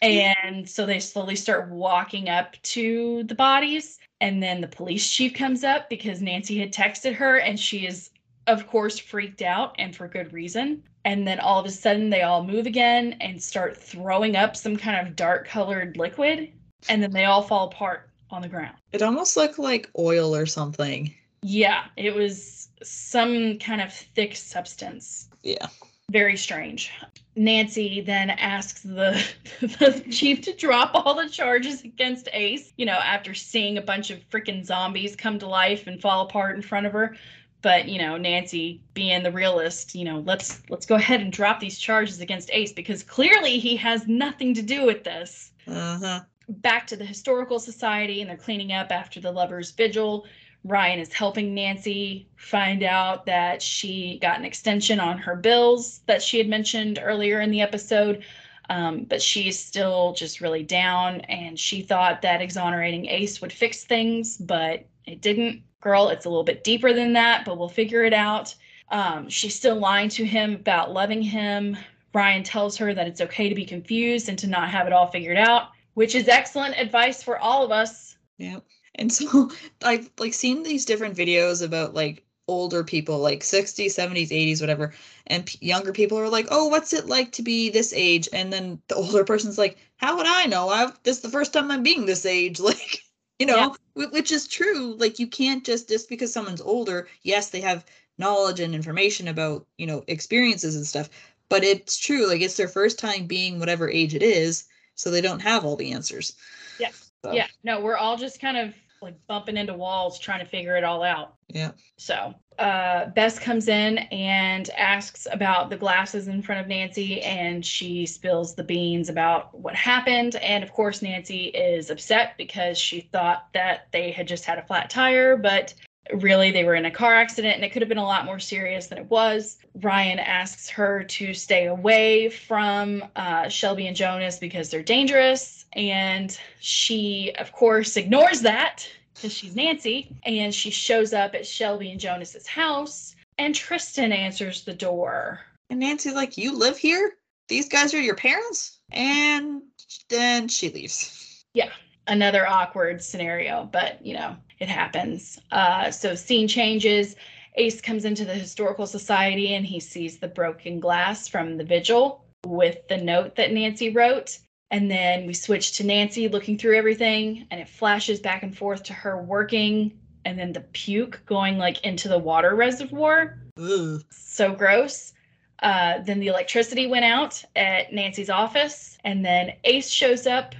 And 0.02 0.68
so 0.68 0.84
they 0.84 1.00
slowly 1.00 1.36
start 1.36 1.70
walking 1.70 2.28
up 2.28 2.60
to 2.62 3.22
the 3.24 3.34
bodies. 3.34 3.98
And 4.20 4.42
then 4.42 4.60
the 4.60 4.68
police 4.68 5.10
chief 5.10 5.34
comes 5.34 5.64
up 5.64 5.88
because 5.88 6.20
Nancy 6.20 6.58
had 6.58 6.72
texted 6.72 7.14
her 7.14 7.38
and 7.38 7.58
she 7.58 7.86
is 7.86 8.10
of 8.46 8.66
course 8.66 8.98
freaked 8.98 9.42
out 9.42 9.74
and 9.78 9.94
for 9.94 10.08
good 10.08 10.32
reason. 10.32 10.82
And 11.04 11.26
then 11.26 11.38
all 11.38 11.60
of 11.60 11.66
a 11.66 11.70
sudden 11.70 12.10
they 12.10 12.22
all 12.22 12.44
move 12.44 12.66
again 12.66 13.16
and 13.20 13.42
start 13.42 13.76
throwing 13.76 14.36
up 14.36 14.56
some 14.56 14.76
kind 14.76 15.06
of 15.06 15.16
dark 15.16 15.46
colored 15.46 15.96
liquid 15.96 16.50
and 16.88 17.02
then 17.02 17.12
they 17.12 17.24
all 17.24 17.42
fall 17.42 17.68
apart 17.68 18.10
on 18.30 18.42
the 18.42 18.48
ground. 18.48 18.76
it 18.92 19.02
almost 19.02 19.36
looked 19.36 19.58
like 19.58 19.88
oil 19.98 20.34
or 20.34 20.46
something. 20.46 21.14
Yeah, 21.42 21.84
it 21.96 22.14
was 22.14 22.68
some 22.82 23.58
kind 23.58 23.80
of 23.80 23.92
thick 23.92 24.34
substance. 24.34 25.28
Yeah. 25.42 25.68
Very 26.10 26.36
strange. 26.36 26.90
Nancy 27.36 28.00
then 28.00 28.30
asks 28.30 28.80
the, 28.82 29.22
the 29.60 30.04
chief 30.10 30.40
to 30.42 30.52
drop 30.54 30.92
all 30.94 31.14
the 31.14 31.28
charges 31.28 31.82
against 31.82 32.28
Ace, 32.32 32.72
you 32.76 32.86
know, 32.86 32.92
after 32.92 33.34
seeing 33.34 33.78
a 33.78 33.82
bunch 33.82 34.10
of 34.10 34.18
freaking 34.30 34.64
zombies 34.64 35.16
come 35.16 35.38
to 35.38 35.46
life 35.46 35.86
and 35.86 36.00
fall 36.00 36.26
apart 36.26 36.56
in 36.56 36.62
front 36.62 36.86
of 36.86 36.92
her. 36.92 37.16
But, 37.64 37.88
you 37.88 37.98
know, 37.98 38.18
Nancy 38.18 38.82
being 38.92 39.22
the 39.22 39.32
realist, 39.32 39.94
you 39.94 40.04
know, 40.04 40.22
let's 40.26 40.60
let's 40.68 40.84
go 40.84 40.96
ahead 40.96 41.22
and 41.22 41.32
drop 41.32 41.60
these 41.60 41.78
charges 41.78 42.20
against 42.20 42.50
Ace 42.52 42.74
because 42.74 43.02
clearly 43.02 43.58
he 43.58 43.74
has 43.76 44.06
nothing 44.06 44.52
to 44.52 44.60
do 44.62 44.84
with 44.84 45.02
this. 45.02 45.50
Uh-huh. 45.66 46.20
back 46.46 46.86
to 46.88 46.94
the 46.94 47.06
historical 47.06 47.58
society 47.58 48.20
and 48.20 48.28
they're 48.28 48.36
cleaning 48.36 48.72
up 48.72 48.92
after 48.92 49.18
the 49.18 49.32
lovers 49.32 49.70
vigil. 49.70 50.26
Ryan 50.62 50.98
is 50.98 51.10
helping 51.10 51.54
nancy 51.54 52.28
find 52.36 52.82
out 52.82 53.24
that 53.24 53.62
she 53.62 54.18
got 54.20 54.38
an 54.38 54.44
extension 54.44 55.00
on 55.00 55.16
her 55.16 55.34
bills 55.36 56.00
that 56.06 56.22
she 56.22 56.36
had 56.36 56.48
mentioned 56.48 56.98
earlier 57.02 57.40
in 57.40 57.50
the 57.50 57.62
episode 57.62 58.24
um, 58.70 59.04
but 59.04 59.20
she's 59.20 59.58
still 59.58 60.14
just 60.14 60.40
really 60.40 60.62
down 60.62 61.20
and 61.22 61.58
she 61.58 61.82
thought 61.82 62.22
that 62.22 62.40
exonerating 62.40 63.06
ace 63.06 63.40
would 63.40 63.52
fix 63.52 63.84
things 63.84 64.38
but 64.38 64.86
it 65.06 65.20
didn't 65.20 65.62
girl 65.84 66.08
it's 66.08 66.24
a 66.24 66.28
little 66.28 66.42
bit 66.42 66.64
deeper 66.64 66.92
than 66.92 67.12
that 67.12 67.44
but 67.44 67.56
we'll 67.56 67.68
figure 67.68 68.02
it 68.02 68.12
out 68.12 68.54
um, 68.90 69.28
she's 69.28 69.54
still 69.54 69.76
lying 69.76 70.08
to 70.08 70.24
him 70.24 70.54
about 70.54 70.92
loving 70.92 71.22
him 71.22 71.76
ryan 72.12 72.42
tells 72.42 72.76
her 72.76 72.92
that 72.92 73.06
it's 73.06 73.20
okay 73.20 73.48
to 73.48 73.54
be 73.54 73.64
confused 73.64 74.28
and 74.28 74.38
to 74.38 74.48
not 74.48 74.68
have 74.68 74.86
it 74.86 74.92
all 74.92 75.06
figured 75.06 75.36
out 75.36 75.68
which 75.94 76.14
is 76.14 76.28
excellent 76.28 76.78
advice 76.78 77.22
for 77.22 77.38
all 77.38 77.64
of 77.64 77.70
us. 77.70 78.16
Yeah. 78.38 78.60
And 78.96 79.12
so 79.12 79.50
I've 79.82 80.10
like 80.18 80.34
seen 80.34 80.62
these 80.62 80.84
different 80.84 81.16
videos 81.16 81.64
about 81.64 81.94
like 81.94 82.24
older 82.46 82.84
people, 82.84 83.18
like 83.18 83.40
60s, 83.40 83.86
70s, 83.86 84.28
80s, 84.28 84.60
whatever. 84.60 84.92
And 85.26 85.46
p- 85.46 85.58
younger 85.66 85.92
people 85.92 86.18
are 86.18 86.28
like, 86.28 86.46
oh, 86.50 86.68
what's 86.68 86.92
it 86.92 87.06
like 87.06 87.32
to 87.32 87.42
be 87.42 87.70
this 87.70 87.92
age? 87.94 88.28
And 88.32 88.52
then 88.52 88.82
the 88.88 88.94
older 88.96 89.24
person's 89.24 89.58
like, 89.58 89.78
how 89.96 90.16
would 90.16 90.26
I 90.26 90.46
know? 90.46 90.68
I've, 90.68 91.00
this 91.04 91.16
is 91.16 91.22
the 91.22 91.30
first 91.30 91.52
time 91.52 91.70
I'm 91.70 91.82
being 91.82 92.06
this 92.06 92.26
age. 92.26 92.60
Like, 92.64 93.00
you 93.38 93.46
know, 93.46 93.74
wh- 93.94 94.12
which 94.12 94.32
is 94.32 94.46
true. 94.46 94.94
Like, 94.98 95.18
you 95.18 95.26
can't 95.26 95.64
just, 95.64 95.88
just 95.88 96.08
because 96.08 96.32
someone's 96.32 96.60
older, 96.60 97.08
yes, 97.22 97.50
they 97.50 97.60
have 97.60 97.84
knowledge 98.18 98.60
and 98.60 98.74
information 98.74 99.28
about, 99.28 99.66
you 99.76 99.86
know, 99.86 100.04
experiences 100.06 100.76
and 100.76 100.86
stuff. 100.86 101.10
But 101.48 101.64
it's 101.64 101.98
true. 101.98 102.26
Like, 102.26 102.40
it's 102.40 102.56
their 102.56 102.68
first 102.68 102.98
time 102.98 103.26
being 103.26 103.58
whatever 103.58 103.90
age 103.90 104.14
it 104.14 104.22
is. 104.22 104.64
So 104.94 105.10
they 105.10 105.20
don't 105.20 105.40
have 105.40 105.64
all 105.64 105.76
the 105.76 105.92
answers. 105.92 106.36
Yeah. 106.78 106.90
So, 107.24 107.32
Yeah, 107.32 107.48
no, 107.64 107.80
we're 107.80 107.96
all 107.96 108.16
just 108.16 108.40
kind 108.40 108.56
of 108.56 108.74
like 109.04 109.26
bumping 109.26 109.56
into 109.56 109.74
walls 109.74 110.18
trying 110.18 110.40
to 110.40 110.46
figure 110.46 110.76
it 110.76 110.82
all 110.84 111.02
out. 111.02 111.34
Yeah. 111.48 111.72
So, 111.96 112.34
uh, 112.58 113.06
Bess 113.06 113.38
comes 113.38 113.68
in 113.68 113.98
and 113.98 114.68
asks 114.70 115.26
about 115.30 115.70
the 115.70 115.76
glasses 115.76 116.28
in 116.28 116.42
front 116.42 116.60
of 116.60 116.68
Nancy, 116.68 117.20
and 117.22 117.64
she 117.64 118.06
spills 118.06 118.54
the 118.54 118.64
beans 118.64 119.08
about 119.08 119.56
what 119.56 119.74
happened. 119.74 120.36
And 120.36 120.64
of 120.64 120.72
course, 120.72 121.02
Nancy 121.02 121.46
is 121.46 121.90
upset 121.90 122.34
because 122.38 122.78
she 122.78 123.02
thought 123.12 123.48
that 123.54 123.88
they 123.92 124.10
had 124.10 124.26
just 124.26 124.44
had 124.44 124.58
a 124.58 124.66
flat 124.66 124.90
tire, 124.90 125.36
but 125.36 125.74
really 126.12 126.50
they 126.50 126.64
were 126.64 126.74
in 126.74 126.84
a 126.84 126.90
car 126.90 127.14
accident 127.14 127.54
and 127.54 127.64
it 127.64 127.72
could 127.72 127.82
have 127.82 127.88
been 127.88 127.98
a 127.98 128.04
lot 128.04 128.24
more 128.24 128.38
serious 128.38 128.88
than 128.88 128.98
it 128.98 129.10
was. 129.10 129.58
Ryan 129.80 130.18
asks 130.18 130.68
her 130.68 131.04
to 131.04 131.32
stay 131.34 131.66
away 131.66 132.28
from 132.28 133.04
uh, 133.16 133.48
Shelby 133.48 133.86
and 133.86 133.96
Jonas 133.96 134.38
because 134.38 134.70
they're 134.70 134.82
dangerous. 134.82 135.64
And 135.72 136.38
she, 136.60 137.32
of 137.38 137.52
course, 137.52 137.96
ignores 137.96 138.40
that 138.42 138.86
because 139.14 139.32
she's 139.32 139.56
Nancy. 139.56 140.14
And 140.24 140.54
she 140.54 140.70
shows 140.70 141.12
up 141.12 141.34
at 141.34 141.46
Shelby 141.46 141.90
and 141.90 142.00
Jonas's 142.00 142.46
house. 142.46 143.16
And 143.38 143.54
Tristan 143.54 144.12
answers 144.12 144.64
the 144.64 144.74
door. 144.74 145.40
And 145.70 145.80
Nancy's 145.80 146.14
like, 146.14 146.36
You 146.36 146.56
live 146.56 146.78
here? 146.78 147.14
These 147.48 147.68
guys 147.68 147.94
are 147.94 148.00
your 148.00 148.14
parents? 148.14 148.78
And 148.92 149.62
then 150.08 150.48
she 150.48 150.70
leaves. 150.70 151.44
Yeah. 151.54 151.70
Another 152.06 152.46
awkward 152.46 153.02
scenario, 153.02 153.68
but 153.72 154.04
you 154.04 154.14
know, 154.14 154.36
it 154.58 154.68
happens. 154.68 155.40
Uh, 155.50 155.90
so 155.90 156.14
scene 156.14 156.48
changes. 156.48 157.16
Ace 157.56 157.80
comes 157.80 158.04
into 158.04 158.24
the 158.24 158.34
historical 158.34 158.86
society 158.86 159.54
and 159.54 159.64
he 159.64 159.80
sees 159.80 160.18
the 160.18 160.28
broken 160.28 160.80
glass 160.80 161.28
from 161.28 161.56
the 161.56 161.64
vigil 161.64 162.24
with 162.44 162.86
the 162.88 162.96
note 162.96 163.36
that 163.36 163.52
Nancy 163.52 163.90
wrote. 163.90 164.38
And 164.70 164.90
then 164.90 165.26
we 165.26 165.34
switch 165.34 165.76
to 165.76 165.84
Nancy 165.84 166.28
looking 166.28 166.58
through 166.58 166.76
everything, 166.76 167.46
and 167.50 167.60
it 167.60 167.68
flashes 167.68 168.18
back 168.18 168.42
and 168.42 168.56
forth 168.56 168.82
to 168.84 168.92
her 168.92 169.22
working, 169.22 169.96
and 170.24 170.36
then 170.36 170.52
the 170.52 170.62
puke 170.62 171.20
going 171.26 171.58
like 171.58 171.84
into 171.84 172.08
the 172.08 172.18
water 172.18 172.56
reservoir. 172.56 173.38
Ugh. 173.56 174.02
So 174.10 174.52
gross. 174.52 175.12
Uh, 175.60 176.00
then 176.00 176.18
the 176.18 176.26
electricity 176.26 176.88
went 176.88 177.04
out 177.04 177.44
at 177.54 177.92
Nancy's 177.92 178.30
office, 178.30 178.98
and 179.04 179.24
then 179.24 179.52
Ace 179.62 179.88
shows 179.88 180.26
up, 180.26 180.56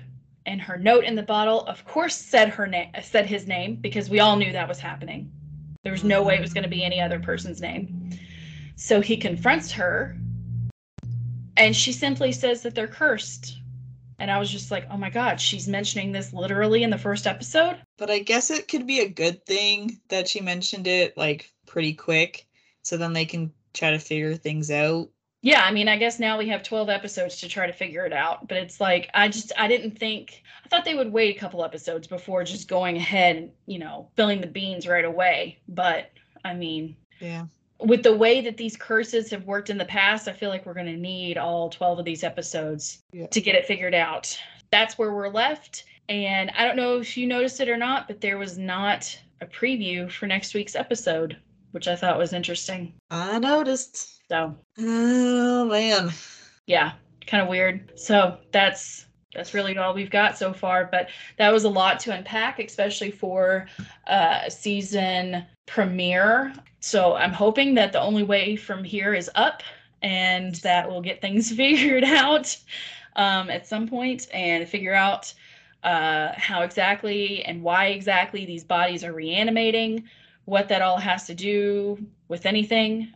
and 0.46 0.60
her 0.60 0.76
note 0.76 1.04
in 1.04 1.14
the 1.14 1.22
bottle, 1.22 1.60
of 1.66 1.84
course, 1.84 2.16
said 2.16 2.50
her 2.50 2.66
name, 2.66 2.90
said 3.02 3.26
his 3.26 3.46
name 3.46 3.76
because 3.76 4.10
we 4.10 4.20
all 4.20 4.36
knew 4.36 4.52
that 4.52 4.68
was 4.68 4.78
happening. 4.78 5.30
There 5.82 5.92
was 5.92 6.04
no 6.04 6.22
way 6.22 6.34
it 6.34 6.40
was 6.40 6.54
going 6.54 6.64
to 6.64 6.70
be 6.70 6.84
any 6.84 7.00
other 7.00 7.18
person's 7.18 7.60
name. 7.60 8.10
So 8.76 9.00
he 9.00 9.16
confronts 9.16 9.70
her, 9.72 10.16
and 11.56 11.74
she 11.74 11.92
simply 11.92 12.32
says 12.32 12.62
that 12.62 12.74
they're 12.74 12.88
cursed. 12.88 13.60
And 14.18 14.30
I 14.30 14.38
was 14.38 14.50
just 14.50 14.70
like, 14.70 14.86
oh 14.90 14.96
my 14.96 15.10
God, 15.10 15.40
she's 15.40 15.66
mentioning 15.68 16.12
this 16.12 16.32
literally 16.32 16.82
in 16.82 16.90
the 16.90 16.98
first 16.98 17.26
episode. 17.26 17.78
But 17.98 18.10
I 18.10 18.20
guess 18.20 18.50
it 18.50 18.68
could 18.68 18.86
be 18.86 19.00
a 19.00 19.08
good 19.08 19.44
thing 19.44 20.00
that 20.08 20.28
she 20.28 20.40
mentioned 20.40 20.86
it 20.86 21.16
like 21.16 21.52
pretty 21.66 21.94
quick, 21.94 22.46
so 22.82 22.96
then 22.96 23.12
they 23.12 23.24
can 23.24 23.52
try 23.72 23.90
to 23.90 23.98
figure 23.98 24.34
things 24.36 24.70
out. 24.70 25.08
Yeah, 25.44 25.60
I 25.62 25.72
mean, 25.72 25.88
I 25.88 25.98
guess 25.98 26.18
now 26.18 26.38
we 26.38 26.48
have 26.48 26.62
12 26.62 26.88
episodes 26.88 27.36
to 27.40 27.48
try 27.50 27.66
to 27.66 27.72
figure 27.74 28.06
it 28.06 28.14
out. 28.14 28.48
But 28.48 28.56
it's 28.56 28.80
like, 28.80 29.10
I 29.12 29.28
just, 29.28 29.52
I 29.58 29.68
didn't 29.68 29.98
think, 29.98 30.42
I 30.64 30.68
thought 30.70 30.86
they 30.86 30.94
would 30.94 31.12
wait 31.12 31.36
a 31.36 31.38
couple 31.38 31.62
episodes 31.62 32.06
before 32.06 32.44
just 32.44 32.66
going 32.66 32.96
ahead 32.96 33.36
and, 33.36 33.50
you 33.66 33.78
know, 33.78 34.08
filling 34.16 34.40
the 34.40 34.46
beans 34.46 34.88
right 34.88 35.04
away. 35.04 35.58
But 35.68 36.10
I 36.46 36.54
mean, 36.54 36.96
Yeah. 37.20 37.44
with 37.78 38.02
the 38.02 38.16
way 38.16 38.40
that 38.40 38.56
these 38.56 38.74
curses 38.74 39.30
have 39.32 39.44
worked 39.44 39.68
in 39.68 39.76
the 39.76 39.84
past, 39.84 40.28
I 40.28 40.32
feel 40.32 40.48
like 40.48 40.64
we're 40.64 40.72
going 40.72 40.86
to 40.86 40.96
need 40.96 41.36
all 41.36 41.68
12 41.68 41.98
of 41.98 42.04
these 42.06 42.24
episodes 42.24 43.02
Yeah. 43.12 43.26
to 43.26 43.40
get 43.42 43.54
it 43.54 43.66
figured 43.66 43.94
out. 43.94 44.34
That's 44.70 44.96
where 44.96 45.12
we're 45.12 45.28
left. 45.28 45.84
And 46.08 46.50
I 46.56 46.64
don't 46.64 46.76
know 46.76 47.00
if 47.00 47.18
you 47.18 47.26
noticed 47.26 47.60
it 47.60 47.68
or 47.68 47.76
not, 47.76 48.08
but 48.08 48.22
there 48.22 48.38
was 48.38 48.56
not 48.56 49.14
a 49.42 49.46
preview 49.46 50.10
for 50.10 50.26
next 50.26 50.54
week's 50.54 50.74
episode, 50.74 51.36
which 51.74 51.88
I 51.88 51.96
thought 51.96 52.18
was 52.18 52.32
interesting. 52.32 52.94
I 53.10 53.38
noticed. 53.38 54.20
So, 54.28 54.56
Oh 54.78 55.66
man. 55.66 56.10
yeah, 56.66 56.92
kind 57.26 57.42
of 57.42 57.48
weird. 57.48 57.92
So, 57.98 58.38
that's 58.52 59.06
that's 59.34 59.52
really 59.52 59.76
all 59.76 59.92
we've 59.92 60.10
got 60.10 60.38
so 60.38 60.52
far, 60.52 60.88
but 60.90 61.08
that 61.38 61.52
was 61.52 61.64
a 61.64 61.68
lot 61.68 61.98
to 62.00 62.12
unpack, 62.12 62.60
especially 62.60 63.10
for 63.10 63.66
uh, 64.06 64.48
season 64.48 65.44
premiere. 65.66 66.54
So, 66.80 67.14
I'm 67.14 67.32
hoping 67.32 67.74
that 67.74 67.92
the 67.92 68.00
only 68.00 68.22
way 68.22 68.54
from 68.56 68.84
here 68.84 69.12
is 69.12 69.28
up 69.34 69.62
and 70.02 70.54
that 70.56 70.88
we'll 70.88 71.00
get 71.02 71.20
things 71.20 71.50
figured 71.56 72.04
out 72.04 72.56
um, 73.16 73.50
at 73.50 73.66
some 73.66 73.88
point 73.88 74.28
and 74.32 74.68
figure 74.68 74.94
out 74.94 75.32
uh, 75.82 76.32
how 76.36 76.62
exactly 76.62 77.44
and 77.44 77.62
why 77.62 77.86
exactly 77.86 78.46
these 78.46 78.64
bodies 78.64 79.04
are 79.04 79.12
reanimating, 79.12 80.04
what 80.44 80.68
that 80.68 80.82
all 80.82 80.98
has 80.98 81.26
to 81.26 81.34
do 81.34 81.98
with 82.28 82.46
anything. 82.46 83.12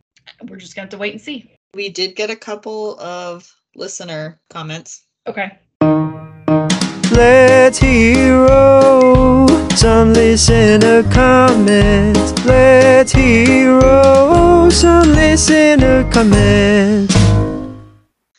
We're 0.49 0.57
just 0.57 0.75
going 0.75 0.89
to 0.89 0.93
have 0.93 0.99
to 0.99 0.99
wait 0.99 1.13
and 1.13 1.21
see. 1.21 1.53
We 1.75 1.89
did 1.89 2.17
get 2.17 2.31
a 2.31 2.37
couple 2.37 2.99
of 3.01 3.51
listener 3.75 4.41
comments. 4.51 5.05
Okay. 5.27 5.59
Let's 7.13 7.79
hero 7.79 9.47
some 9.75 10.13
listener 10.13 11.03
comments. 11.13 12.45
Let's 12.45 13.13
hero 13.13 14.69
some 14.71 15.13
listener 15.13 16.11
comments. 16.11 17.15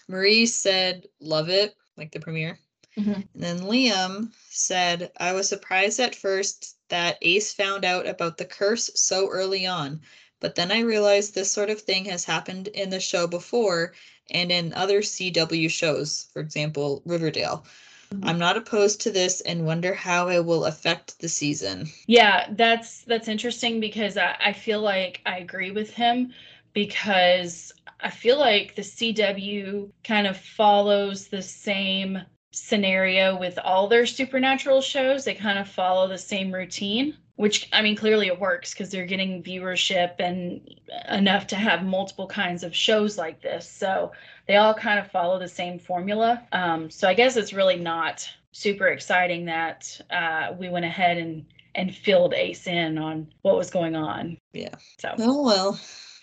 Marie 0.07 0.45
said, 0.45 1.05
love 1.19 1.49
it, 1.49 1.75
like 1.97 2.11
the 2.11 2.19
premiere. 2.19 2.57
Mhm. 2.99 3.27
And 3.33 3.43
then 3.43 3.59
Liam 3.61 4.31
said, 4.49 5.11
I 5.17 5.33
was 5.33 5.47
surprised 5.47 5.99
at 5.99 6.15
first 6.15 6.75
that 6.89 7.17
Ace 7.21 7.53
found 7.53 7.85
out 7.85 8.07
about 8.07 8.37
the 8.37 8.45
curse 8.45 8.89
so 8.95 9.29
early 9.29 9.65
on, 9.65 10.01
but 10.39 10.55
then 10.55 10.71
I 10.71 10.79
realized 10.81 11.33
this 11.33 11.51
sort 11.51 11.69
of 11.69 11.81
thing 11.81 12.05
has 12.05 12.25
happened 12.25 12.67
in 12.67 12.89
the 12.89 12.99
show 12.99 13.27
before 13.27 13.93
and 14.31 14.51
in 14.51 14.73
other 14.73 15.01
CW 15.01 15.69
shows, 15.69 16.27
for 16.33 16.41
example, 16.41 17.01
Riverdale. 17.05 17.65
Mhm. 18.13 18.27
I'm 18.27 18.39
not 18.39 18.57
opposed 18.57 19.01
to 19.01 19.11
this 19.11 19.41
and 19.41 19.65
wonder 19.65 19.93
how 19.93 20.29
it 20.29 20.43
will 20.43 20.65
affect 20.65 21.19
the 21.19 21.29
season. 21.29 21.89
Yeah, 22.07 22.47
that's 22.51 23.03
that's 23.03 23.27
interesting 23.27 23.79
because 23.79 24.17
I, 24.17 24.35
I 24.39 24.53
feel 24.53 24.81
like 24.81 25.21
I 25.25 25.37
agree 25.37 25.71
with 25.71 25.93
him 25.93 26.33
because 26.73 27.71
I 28.01 28.09
feel 28.09 28.37
like 28.39 28.75
the 28.75 28.81
CW 28.83 29.91
kind 30.03 30.27
of 30.27 30.37
follows 30.37 31.27
the 31.27 31.41
same 31.41 32.19
scenario 32.59 33.37
with 33.37 33.57
all 33.59 33.87
their 33.87 34.05
supernatural 34.05 34.81
shows. 34.81 35.25
They 35.25 35.33
kind 35.33 35.59
of 35.59 35.67
follow 35.67 36.07
the 36.07 36.17
same 36.17 36.53
routine, 36.53 37.17
which 37.35 37.69
I 37.73 37.81
mean 37.81 37.95
clearly 37.95 38.27
it 38.27 38.39
works 38.39 38.73
because 38.73 38.89
they're 38.89 39.05
getting 39.05 39.41
viewership 39.43 40.15
and 40.19 40.79
enough 41.09 41.47
to 41.47 41.55
have 41.55 41.83
multiple 41.83 42.27
kinds 42.27 42.63
of 42.63 42.75
shows 42.75 43.17
like 43.17 43.41
this. 43.41 43.69
So 43.69 44.11
they 44.47 44.57
all 44.57 44.73
kind 44.73 44.99
of 44.99 45.11
follow 45.11 45.39
the 45.39 45.47
same 45.47 45.79
formula. 45.79 46.45
Um, 46.51 46.89
so 46.89 47.07
I 47.07 47.13
guess 47.13 47.37
it's 47.37 47.53
really 47.53 47.77
not 47.77 48.27
super 48.51 48.87
exciting 48.87 49.45
that 49.45 49.99
uh, 50.09 50.53
we 50.57 50.69
went 50.69 50.85
ahead 50.85 51.17
and 51.17 51.45
and 51.75 51.95
filled 51.95 52.33
Ace 52.33 52.67
in 52.67 52.97
on 52.97 53.31
what 53.43 53.55
was 53.55 53.69
going 53.69 53.95
on. 53.95 54.37
Yeah. 54.53 54.75
So 54.99 55.15
Oh 55.17 55.43
well. 55.43 55.79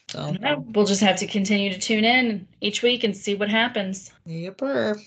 So, 0.08 0.36
we'll 0.68 0.86
just 0.86 1.00
have 1.00 1.16
to 1.16 1.26
continue 1.26 1.72
to 1.72 1.78
tune 1.78 2.04
in 2.04 2.46
each 2.60 2.80
week 2.80 3.02
and 3.02 3.16
see 3.16 3.34
what 3.34 3.48
happens. 3.48 4.12
yepper. 4.26 5.02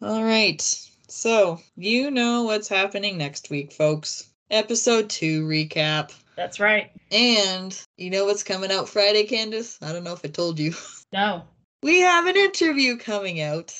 All 0.00 0.22
right. 0.22 0.62
So, 1.08 1.60
you 1.76 2.10
know 2.12 2.44
what's 2.44 2.68
happening 2.68 3.18
next 3.18 3.50
week, 3.50 3.72
folks. 3.72 4.30
Episode 4.50 5.10
2 5.10 5.44
recap. 5.44 6.12
That's 6.36 6.60
right. 6.60 6.92
And 7.10 7.76
you 7.96 8.10
know 8.10 8.24
what's 8.24 8.44
coming 8.44 8.70
out 8.70 8.88
Friday, 8.88 9.24
Candace? 9.24 9.76
I 9.82 9.92
don't 9.92 10.04
know 10.04 10.12
if 10.12 10.24
I 10.24 10.28
told 10.28 10.58
you. 10.58 10.74
No. 11.12 11.42
We 11.80 12.00
have 12.00 12.26
an 12.26 12.36
interview 12.36 12.96
coming 12.96 13.40
out. 13.40 13.72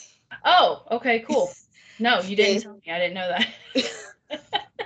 Oh, 0.44 0.85
okay, 0.92 1.20
cool. 1.20 1.50
No, 2.00 2.20
you 2.20 2.37
didn't 2.37 2.62
tell 2.62 2.74
me. 2.74 2.92
I 2.92 2.98
didn't 3.00 3.14
know 3.14 3.35
that. 3.74 4.68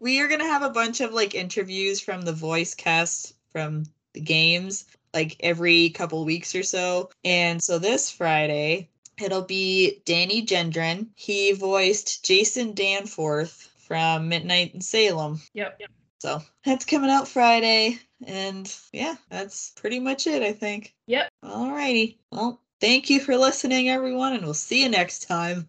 We 0.00 0.22
are 0.22 0.28
going 0.28 0.40
to 0.40 0.46
have 0.46 0.62
a 0.62 0.70
bunch 0.70 1.02
of 1.02 1.12
like 1.12 1.34
interviews 1.34 2.00
from 2.00 2.22
the 2.22 2.32
voice 2.32 2.74
cast 2.74 3.34
from 3.52 3.84
the 4.14 4.20
games 4.20 4.86
like 5.12 5.36
every 5.40 5.90
couple 5.90 6.24
weeks 6.24 6.54
or 6.54 6.62
so. 6.62 7.10
And 7.22 7.62
so 7.62 7.78
this 7.78 8.10
Friday, 8.10 8.88
it'll 9.20 9.42
be 9.42 10.02
Danny 10.04 10.44
Gendron. 10.44 11.08
He 11.14 11.52
voiced 11.52 12.24
Jason 12.24 12.74
Danforth 12.74 13.70
from 13.78 14.28
Midnight 14.28 14.74
in 14.74 14.80
Salem. 14.80 15.40
yep. 15.54 15.78
So 16.20 16.42
that's 16.64 16.84
coming 16.84 17.10
out 17.10 17.28
Friday. 17.28 17.98
And 18.26 18.72
yeah, 18.92 19.14
that's 19.30 19.70
pretty 19.70 19.98
much 19.98 20.26
it, 20.26 20.42
I 20.42 20.52
think. 20.52 20.94
Yep. 21.06 21.28
All 21.42 21.70
righty. 21.70 22.18
Well, 22.30 22.60
thank 22.80 23.08
you 23.08 23.20
for 23.20 23.36
listening, 23.36 23.88
everyone, 23.88 24.34
and 24.34 24.44
we'll 24.44 24.54
see 24.54 24.82
you 24.82 24.88
next 24.88 25.26
time. 25.26 25.68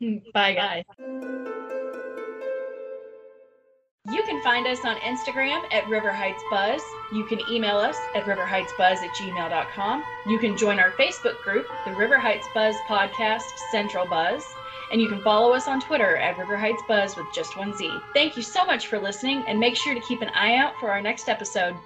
Bye, 0.32 0.54
guys. 0.54 1.60
You 4.08 4.22
can 4.22 4.42
find 4.42 4.66
us 4.66 4.82
on 4.86 4.96
Instagram 4.96 5.62
at 5.70 5.86
River 5.86 6.10
Heights 6.10 6.42
Buzz. 6.50 6.80
You 7.12 7.26
can 7.26 7.38
email 7.50 7.76
us 7.76 7.98
at 8.14 8.24
riverheightsbuzz 8.24 8.96
at 8.96 9.14
gmail.com. 9.14 10.02
You 10.26 10.38
can 10.38 10.56
join 10.56 10.78
our 10.80 10.92
Facebook 10.92 11.36
group, 11.42 11.66
the 11.84 11.92
River 11.92 12.18
Heights 12.18 12.46
Buzz 12.54 12.74
Podcast 12.88 13.42
Central 13.70 14.06
Buzz. 14.06 14.42
And 14.90 15.02
you 15.02 15.08
can 15.08 15.20
follow 15.20 15.52
us 15.52 15.68
on 15.68 15.82
Twitter 15.82 16.16
at 16.16 16.38
River 16.38 16.56
Heights 16.56 16.82
Buzz 16.88 17.14
with 17.14 17.26
just 17.34 17.58
one 17.58 17.76
Z. 17.76 17.94
Thank 18.14 18.38
you 18.38 18.42
so 18.42 18.64
much 18.64 18.86
for 18.86 18.98
listening, 18.98 19.44
and 19.46 19.60
make 19.60 19.76
sure 19.76 19.94
to 19.94 20.00
keep 20.00 20.22
an 20.22 20.30
eye 20.30 20.56
out 20.56 20.72
for 20.80 20.90
our 20.90 21.02
next 21.02 21.28
episode. 21.28 21.76